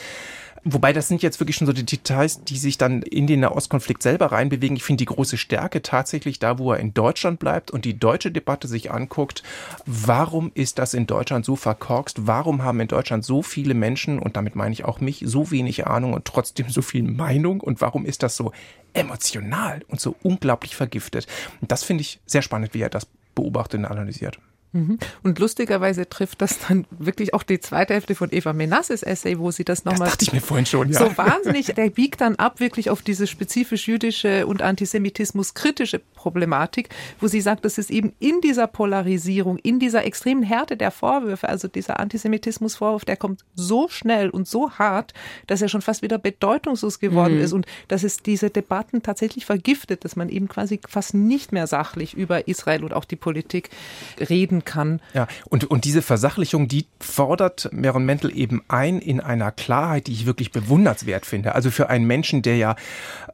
[0.65, 4.03] Wobei das sind jetzt wirklich schon so die Details, die sich dann in den Nahostkonflikt
[4.03, 4.77] selber reinbewegen.
[4.77, 8.31] Ich finde die große Stärke tatsächlich da, wo er in Deutschland bleibt und die deutsche
[8.31, 9.43] Debatte sich anguckt.
[9.87, 12.27] Warum ist das in Deutschland so verkorkst?
[12.27, 15.87] Warum haben in Deutschland so viele Menschen, und damit meine ich auch mich, so wenig
[15.87, 17.61] Ahnung und trotzdem so viel Meinung?
[17.61, 18.53] Und warum ist das so
[18.93, 21.27] emotional und so unglaublich vergiftet?
[21.63, 24.39] Das finde ich sehr spannend, wie er das beobachtet und analysiert.
[24.73, 24.99] Mhm.
[25.23, 29.51] Und lustigerweise trifft das dann wirklich auch die zweite Hälfte von Eva Menasses Essay, wo
[29.51, 30.01] sie das nochmal.
[30.01, 30.99] Das dachte ich mir vorhin schon, ja.
[30.99, 36.91] So wahnsinnig, der biegt dann ab wirklich auf diese spezifisch jüdische und Antisemitismus kritische Problematik,
[37.19, 41.49] wo sie sagt, dass es eben in dieser Polarisierung, in dieser extremen Härte der Vorwürfe,
[41.49, 45.15] also dieser Antisemitismusvorwurf, der kommt so schnell und so hart,
[45.47, 47.43] dass er schon fast wieder bedeutungslos geworden mhm.
[47.43, 51.67] ist und dass es diese Debatten tatsächlich vergiftet, dass man eben quasi fast nicht mehr
[51.67, 53.71] sachlich über Israel und auch die Politik
[54.19, 55.01] reden kann.
[55.15, 60.13] Ja, und, und diese Versachlichung, die fordert Meron Mendel eben ein in einer Klarheit, die
[60.13, 61.55] ich wirklich bewundernswert finde.
[61.55, 62.77] Also für einen Menschen, der ja,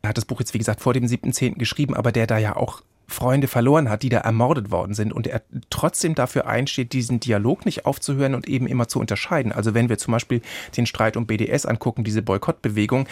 [0.03, 1.59] er hat das Buch jetzt wie gesagt vor dem 7.10.
[1.59, 2.76] geschrieben, aber der da ja auch
[3.09, 7.65] Freunde verloren hat, die da ermordet worden sind und er trotzdem dafür einsteht, diesen Dialog
[7.65, 9.53] nicht aufzuhören und eben immer zu unterscheiden.
[9.53, 10.43] Also wenn wir zum Beispiel
[10.77, 13.07] den Streit um BDS angucken, diese Boykottbewegung,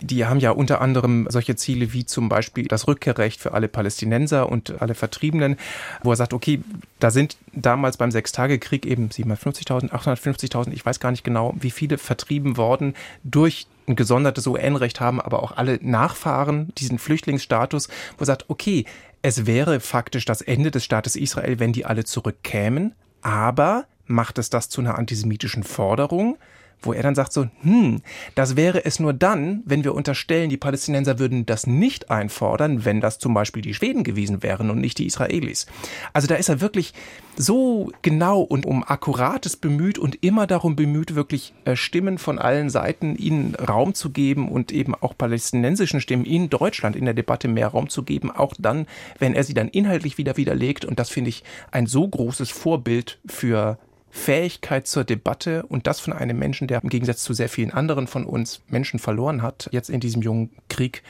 [0.00, 4.48] die haben ja unter anderem solche Ziele wie zum Beispiel das Rückkehrrecht für alle Palästinenser
[4.48, 5.56] und alle Vertriebenen,
[6.02, 6.60] wo er sagt, okay,
[6.98, 11.98] da sind damals beim Sechstagekrieg eben 750.000, 850.000, ich weiß gar nicht genau, wie viele
[11.98, 18.26] vertrieben worden durch ein gesondertes UN-Recht haben, aber auch alle Nachfahren diesen Flüchtlingsstatus, wo er
[18.26, 18.84] sagt, okay,
[19.22, 24.50] es wäre faktisch das Ende des Staates Israel, wenn die alle zurückkämen, aber macht es
[24.50, 26.38] das zu einer antisemitischen Forderung?
[26.82, 28.00] Wo er dann sagt so, hm,
[28.34, 33.00] das wäre es nur dann, wenn wir unterstellen, die Palästinenser würden das nicht einfordern, wenn
[33.00, 35.66] das zum Beispiel die Schweden gewesen wären und nicht die Israelis.
[36.12, 36.92] Also da ist er wirklich
[37.36, 42.70] so genau und um Akkurates bemüht und immer darum bemüht, wirklich äh, Stimmen von allen
[42.70, 47.48] Seiten ihnen Raum zu geben und eben auch palästinensischen Stimmen in Deutschland in der Debatte
[47.48, 48.86] mehr Raum zu geben, auch dann,
[49.18, 50.84] wenn er sie dann inhaltlich wieder widerlegt.
[50.84, 53.78] Und das finde ich ein so großes Vorbild für
[54.10, 58.06] Fähigkeit zur Debatte und das von einem Menschen, der im Gegensatz zu sehr vielen anderen
[58.06, 61.02] von uns Menschen verloren hat, jetzt in diesem jungen Krieg,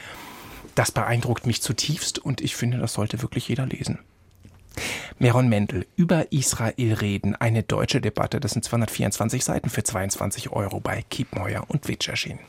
[0.74, 3.98] das beeindruckt mich zutiefst und ich finde, das sollte wirklich jeder lesen.
[5.18, 10.80] Meron Mendel, über Israel reden, eine deutsche Debatte, das sind 224 Seiten für 22 Euro
[10.80, 12.40] bei Kiepmeuer und Witsch erschienen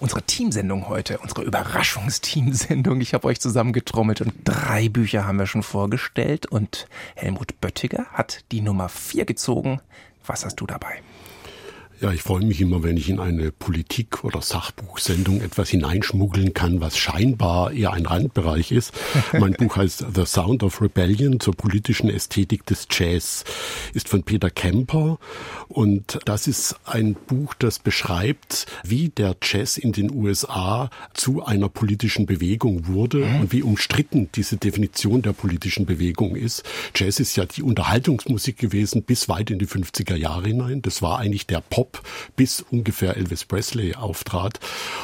[0.00, 3.00] unsere Teamsendung heute, unsere Überraschungsteamsendung.
[3.00, 8.44] Ich habe euch zusammengetrommelt und drei Bücher haben wir schon vorgestellt und Helmut Böttiger hat
[8.52, 9.80] die Nummer vier gezogen.
[10.24, 11.00] Was hast du dabei?
[11.98, 16.82] Ja, ich freue mich immer, wenn ich in eine Politik- oder Sachbuchsendung etwas hineinschmuggeln kann,
[16.82, 18.92] was scheinbar eher ein Randbereich ist.
[19.32, 23.44] mein Buch heißt The Sound of Rebellion zur politischen Ästhetik des Jazz,
[23.94, 25.18] ist von Peter Kemper
[25.68, 31.70] und das ist ein Buch, das beschreibt, wie der Jazz in den USA zu einer
[31.70, 33.40] politischen Bewegung wurde mhm.
[33.40, 36.62] und wie umstritten diese Definition der politischen Bewegung ist.
[36.94, 40.82] Jazz ist ja die Unterhaltungsmusik gewesen bis weit in die 50er Jahre hinein.
[40.82, 42.02] Das war eigentlich der Pop Pop
[42.36, 44.60] bis ungefähr Elvis Presley auftrat.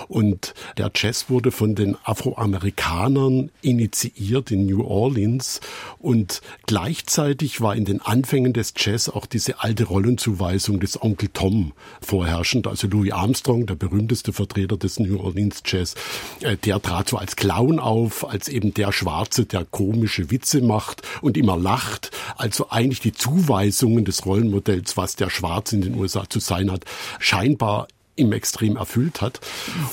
[0.09, 5.61] Und der Jazz wurde von den Afroamerikanern initiiert in New Orleans
[5.99, 11.73] und gleichzeitig war in den Anfängen des Jazz auch diese alte Rollenzuweisung des Onkel Tom
[12.01, 12.67] vorherrschend.
[12.67, 15.95] Also Louis Armstrong, der berühmteste Vertreter des New Orleans Jazz,
[16.41, 21.03] äh, der trat so als Clown auf, als eben der Schwarze, der komische Witze macht
[21.23, 22.11] und immer lacht.
[22.37, 26.85] Also eigentlich die Zuweisungen des Rollenmodells, was der Schwarze in den USA zu sein hat,
[27.19, 29.41] scheinbar im Extrem erfüllt hat.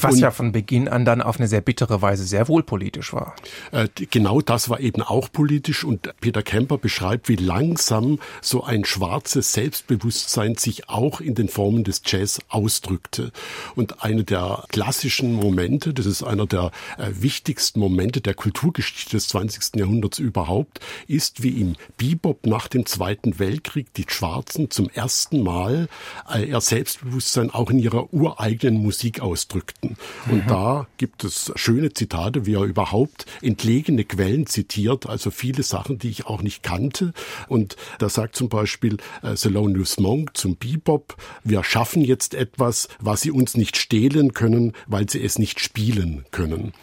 [0.01, 3.13] Was und, ja von Beginn an dann auf eine sehr bittere Weise sehr wohl politisch
[3.13, 3.35] war.
[3.71, 8.83] Äh, genau das war eben auch politisch und Peter Kemper beschreibt, wie langsam so ein
[8.83, 13.31] schwarzes Selbstbewusstsein sich auch in den Formen des Jazz ausdrückte.
[13.75, 19.29] Und eine der klassischen Momente, das ist einer der äh, wichtigsten Momente der Kulturgeschichte des
[19.29, 19.75] 20.
[19.75, 25.87] Jahrhunderts überhaupt, ist wie im Bebop nach dem Zweiten Weltkrieg die Schwarzen zum ersten Mal
[26.33, 29.97] äh, ihr Selbstbewusstsein auch in ihrer ureigenen Musik ausdrückten.
[30.29, 30.47] Und mhm.
[30.47, 36.09] da gibt es schöne Zitate, wie er überhaupt entlegene Quellen zitiert, also viele Sachen, die
[36.09, 37.13] ich auch nicht kannte.
[37.47, 43.21] Und da sagt zum Beispiel äh, Thelonious Monk zum Bebop, wir schaffen jetzt etwas, was
[43.21, 46.73] sie uns nicht stehlen können, weil sie es nicht spielen können.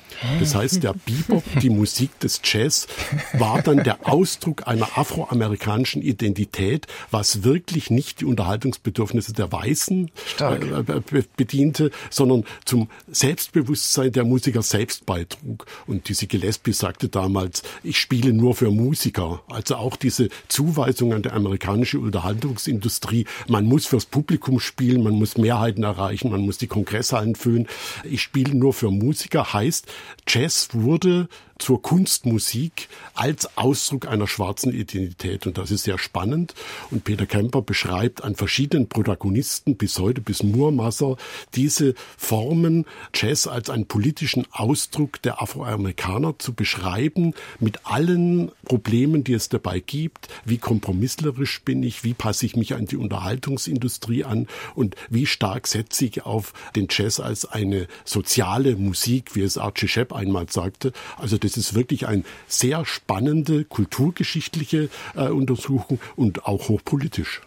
[0.41, 2.87] Das heißt, der Bebop, die Musik des Jazz,
[3.35, 10.45] war dann der Ausdruck einer afroamerikanischen Identität, was wirklich nicht die Unterhaltungsbedürfnisse der Weißen äh,
[10.45, 15.67] äh bediente, sondern zum Selbstbewusstsein der Musiker selbst beitrug.
[15.87, 19.43] Und Dizzy Gillespie sagte damals, ich spiele nur für Musiker.
[19.49, 25.37] Also auch diese Zuweisung an der amerikanische Unterhaltungsindustrie, man muss fürs Publikum spielen, man muss
[25.37, 27.67] Mehrheiten erreichen, man muss die Kongresshallen füllen.
[28.05, 29.87] Ich spiele nur für Musiker heißt,
[30.29, 35.47] Jazz wurde zur Kunstmusik als Ausdruck einer schwarzen Identität.
[35.47, 36.55] Und das ist sehr spannend.
[36.91, 41.17] Und Peter Kemper beschreibt an verschiedenen Protagonisten bis heute, bis Murmasser,
[41.55, 42.85] diese Formen,
[43.15, 49.81] Jazz als einen politischen Ausdruck der Afroamerikaner zu beschreiben, mit allen Problemen, die es dabei
[49.81, 50.29] gibt.
[50.45, 52.05] Wie kompromisslerisch bin ich?
[52.05, 54.47] Wie passe ich mich an die Unterhaltungsindustrie an?
[54.75, 59.89] Und wie stark setze ich auf den Jazz als eine soziale Musik, wie es Archie
[59.89, 60.93] Shepp einmal sagte?
[61.19, 67.43] Also das ist wirklich eine sehr spannende kulturgeschichtliche äh, Untersuchung und auch hochpolitisch.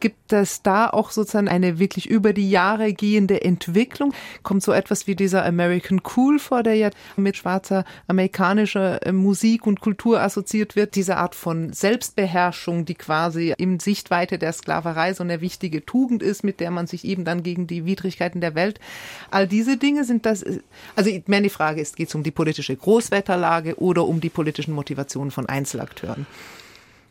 [0.00, 4.12] Gibt es da auch sozusagen eine wirklich über die Jahre gehende Entwicklung?
[4.42, 9.66] Kommt so etwas wie dieser American Cool vor, der ja mit schwarzer amerikanischer äh, Musik
[9.66, 10.94] und Kultur assoziiert wird?
[10.94, 16.44] Diese Art von Selbstbeherrschung, die quasi im Sichtweite der Sklaverei so eine wichtige Tugend ist,
[16.44, 18.80] mit der man sich eben dann gegen die Widrigkeiten der Welt.
[19.30, 20.60] All diese Dinge sind das, äh,
[20.96, 25.30] also meine Frage ist, geht es um die politische Großwetterlage oder um die politischen Motivationen
[25.30, 26.26] von Einzelakteuren?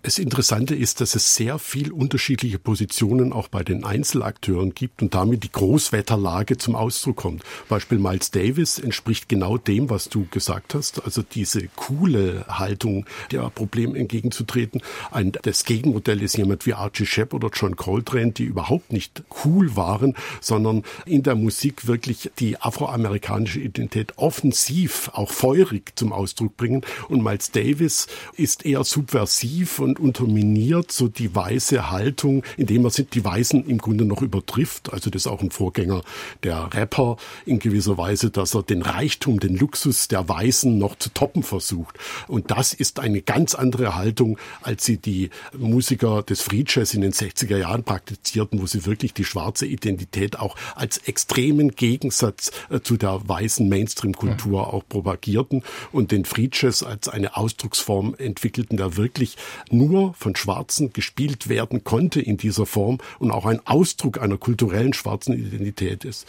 [0.03, 5.13] Das Interessante ist, dass es sehr viel unterschiedliche Positionen auch bei den Einzelakteuren gibt und
[5.13, 7.43] damit die Großwetterlage zum Ausdruck kommt.
[7.69, 13.47] Beispiel Miles Davis entspricht genau dem, was du gesagt hast, also diese coole Haltung der
[13.51, 14.81] Problem entgegenzutreten.
[15.11, 19.75] Ein, das Gegenmodell ist jemand wie Archie Shepp oder John Coltrane, die überhaupt nicht cool
[19.75, 26.81] waren, sondern in der Musik wirklich die afroamerikanische Identität offensiv, auch feurig zum Ausdruck bringen.
[27.07, 32.91] Und Miles Davis ist eher subversiv und und unterminiert so die weiße Haltung, indem er
[32.91, 34.93] die Weißen im Grunde noch übertrifft.
[34.93, 36.03] Also das ist auch ein Vorgänger
[36.43, 41.09] der Rapper in gewisser Weise, dass er den Reichtum, den Luxus der Weißen noch zu
[41.09, 41.97] toppen versucht.
[42.27, 47.01] Und das ist eine ganz andere Haltung, als sie die Musiker des Free Jazz in
[47.01, 52.79] den 60er Jahren praktizierten, wo sie wirklich die schwarze Identität auch als extremen Gegensatz äh,
[52.81, 58.97] zu der weißen Mainstream-Kultur auch propagierten und den Free Jazz als eine Ausdrucksform entwickelten, der
[58.97, 59.37] wirklich
[59.81, 64.93] nur von Schwarzen gespielt werden konnte in dieser Form und auch ein Ausdruck einer kulturellen
[64.93, 66.27] schwarzen Identität ist.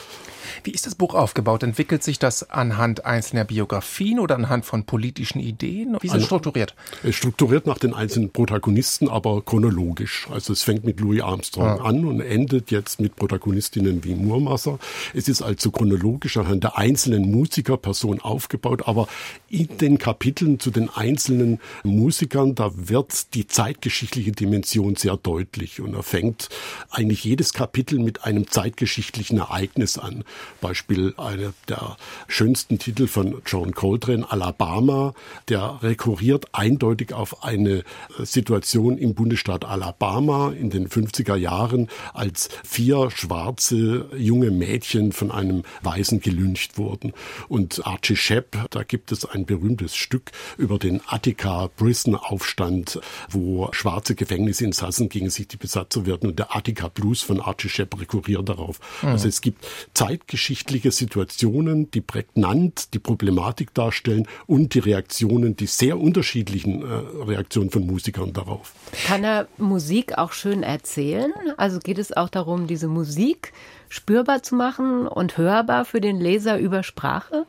[0.65, 1.63] Wie ist das Buch aufgebaut?
[1.63, 5.97] Entwickelt sich das anhand einzelner Biografien oder anhand von politischen Ideen?
[6.01, 6.75] Wie ist es strukturiert?
[7.03, 10.29] Es strukturiert nach den einzelnen Protagonisten, aber chronologisch.
[10.31, 11.85] Also es fängt mit Louis Armstrong ah.
[11.85, 14.79] an und endet jetzt mit Protagonistinnen wie Murmasser.
[15.15, 19.09] Es ist also chronologisch anhand der einzelnen Musikerpersonen aufgebaut, aber
[19.49, 25.95] in den Kapiteln zu den einzelnen Musikern, da wird die zeitgeschichtliche Dimension sehr deutlich und
[25.95, 26.49] er fängt
[26.91, 30.25] eigentlich jedes Kapitel mit einem zeitgeschichtlichen Ereignis an.
[30.61, 31.97] Beispiel einer der
[32.29, 35.15] schönsten Titel von John Coltrane, Alabama,
[35.49, 37.85] der rekurriert eindeutig auf eine
[38.19, 45.63] Situation im Bundesstaat Alabama in den 50er Jahren, als vier schwarze junge Mädchen von einem
[45.83, 47.13] Weißen gelyncht wurden.
[47.49, 53.01] Und Archie Shepp, da gibt es ein berühmtes Stück über den Attica Prison Aufstand,
[53.35, 58.01] wo schwarze Gefängnisinsassen gegen sich die Besatzer werden und der Attica Blues von Archie Shepp
[58.01, 58.81] rekurriert darauf.
[59.03, 59.09] Mhm.
[59.11, 65.99] Also es gibt zeitgeschichtliche Situationen, die prägnant die Problematik darstellen und die Reaktionen, die sehr
[65.99, 66.87] unterschiedlichen äh,
[67.25, 68.73] Reaktionen von Musikern darauf.
[69.07, 71.33] Kann er Musik auch schön erzählen?
[71.57, 73.53] Also geht es auch darum, diese Musik
[73.89, 77.47] spürbar zu machen und hörbar für den Leser über Sprache?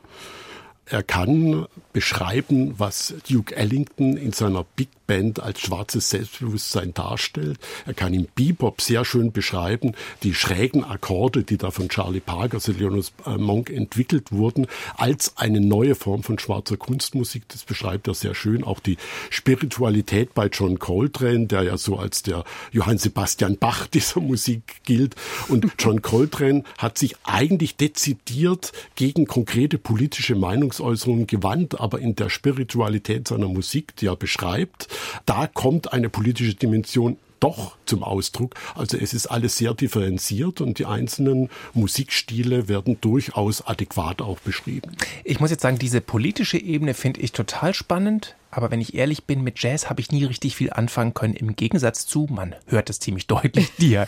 [0.86, 7.58] Er kann beschreiben, was Duke Ellington in seiner Big Band als schwarzes Selbstbewusstsein darstellt.
[7.86, 12.58] Er kann im Bebop sehr schön beschreiben, die schrägen Akkorde, die da von Charlie Parker,
[12.72, 14.66] Leonis äh, Monk entwickelt wurden,
[14.96, 17.44] als eine neue Form von schwarzer Kunstmusik.
[17.48, 18.64] Das beschreibt er sehr schön.
[18.64, 18.96] Auch die
[19.30, 25.16] Spiritualität bei John Coltrane, der ja so als der Johann Sebastian Bach dieser Musik gilt.
[25.48, 30.34] Und John Coltrane hat sich eigentlich dezidiert gegen konkrete politische
[30.74, 34.88] Meinungsäußerungen gewandt, aber in der Spiritualität seiner Musik, die er beschreibt,
[35.26, 38.54] da kommt eine politische Dimension doch zum Ausdruck.
[38.74, 44.92] Also es ist alles sehr differenziert und die einzelnen Musikstile werden durchaus adäquat auch beschrieben.
[45.24, 48.34] Ich muss jetzt sagen, diese politische Ebene finde ich total spannend.
[48.50, 51.34] Aber wenn ich ehrlich bin, mit Jazz habe ich nie richtig viel anfangen können.
[51.34, 54.06] Im Gegensatz zu, man hört es ziemlich deutlich dir.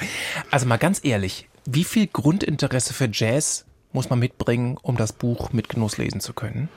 [0.51, 5.53] Also mal ganz ehrlich, wie viel Grundinteresse für Jazz muss man mitbringen, um das Buch
[5.53, 6.69] mit Genuss lesen zu können?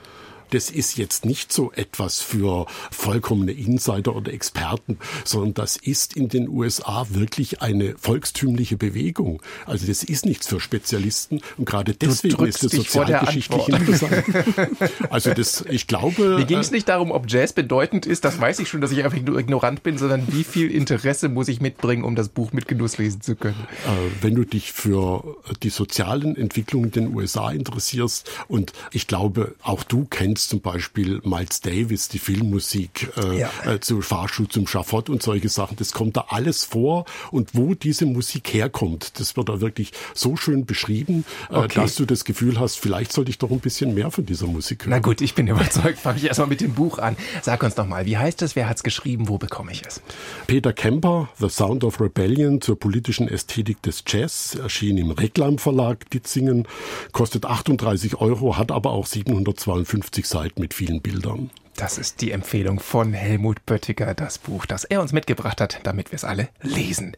[0.51, 6.29] Das ist jetzt nicht so etwas für vollkommene Insider oder Experten, sondern das ist in
[6.29, 9.41] den USA wirklich eine volkstümliche Bewegung.
[9.65, 14.23] Also das ist nichts für Spezialisten und gerade deswegen ist es sozialgeschichtlich interessant.
[15.09, 16.37] Also das, ich glaube.
[16.37, 18.91] Mir ging es äh, nicht darum, ob Jazz bedeutend ist, das weiß ich schon, dass
[18.91, 22.51] ich einfach nur ignorant bin, sondern wie viel Interesse muss ich mitbringen, um das Buch
[22.51, 23.67] mit Genuss lesen zu können.
[23.85, 29.55] Äh, wenn du dich für die sozialen Entwicklungen in den USA interessierst und ich glaube,
[29.61, 33.51] auch du kennst kennst zum Beispiel Miles Davis, die Filmmusik äh, ja.
[33.65, 35.75] äh, zu Fahrschuh zum Schafott und solche Sachen.
[35.75, 40.37] Das kommt da alles vor und wo diese Musik herkommt, das wird da wirklich so
[40.37, 41.81] schön beschrieben, äh, okay.
[41.81, 44.83] dass du das Gefühl hast, vielleicht sollte ich doch ein bisschen mehr von dieser Musik
[44.83, 44.91] hören.
[44.91, 45.99] Na gut, ich bin überzeugt.
[45.99, 47.17] Fange ich erstmal mit dem Buch an.
[47.41, 48.55] Sag uns doch mal, wie heißt es?
[48.55, 49.27] Wer hat es geschrieben?
[49.27, 50.01] Wo bekomme ich es?
[50.47, 56.09] Peter Kemper, The Sound of Rebellion zur politischen Ästhetik des Jazz, erschien im Reklam Verlag
[56.11, 56.65] Ditzingen,
[57.11, 61.49] kostet 38 Euro, hat aber auch 752 Seiten mit vielen Bildern.
[61.75, 66.11] Das ist die Empfehlung von Helmut Böttiger, das Buch, das er uns mitgebracht hat, damit
[66.11, 67.15] wir es alle lesen.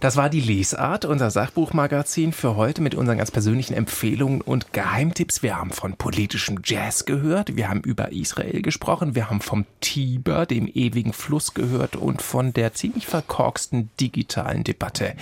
[0.00, 5.42] Das war die Lesart, unser Sachbuchmagazin für heute mit unseren ganz persönlichen Empfehlungen und Geheimtipps.
[5.42, 10.46] Wir haben von politischem Jazz gehört, wir haben über Israel gesprochen, wir haben vom Tiber,
[10.46, 15.14] dem ewigen Fluss gehört und von der ziemlich verkorksten digitalen Debatte.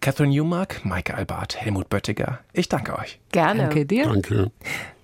[0.00, 3.18] Catherine Newmark, Maike Albert, Helmut Böttiger, ich danke euch.
[3.32, 3.62] Gerne.
[3.62, 4.04] Danke dir.
[4.04, 4.50] Danke.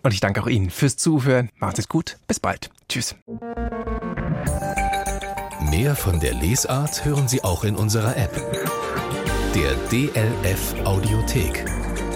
[0.05, 1.49] Und ich danke auch Ihnen fürs Zuhören.
[1.57, 2.19] Macht es gut.
[2.29, 2.71] Bis bald.
[2.89, 3.17] Tschüss.
[5.71, 8.35] Mehr von der Lesart hören Sie auch in unserer App.
[9.55, 11.65] Der DLF Audiothek.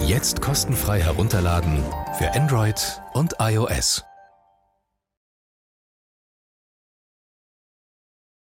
[0.05, 1.83] Jetzt kostenfrei herunterladen
[2.17, 4.08] für Android und iOS.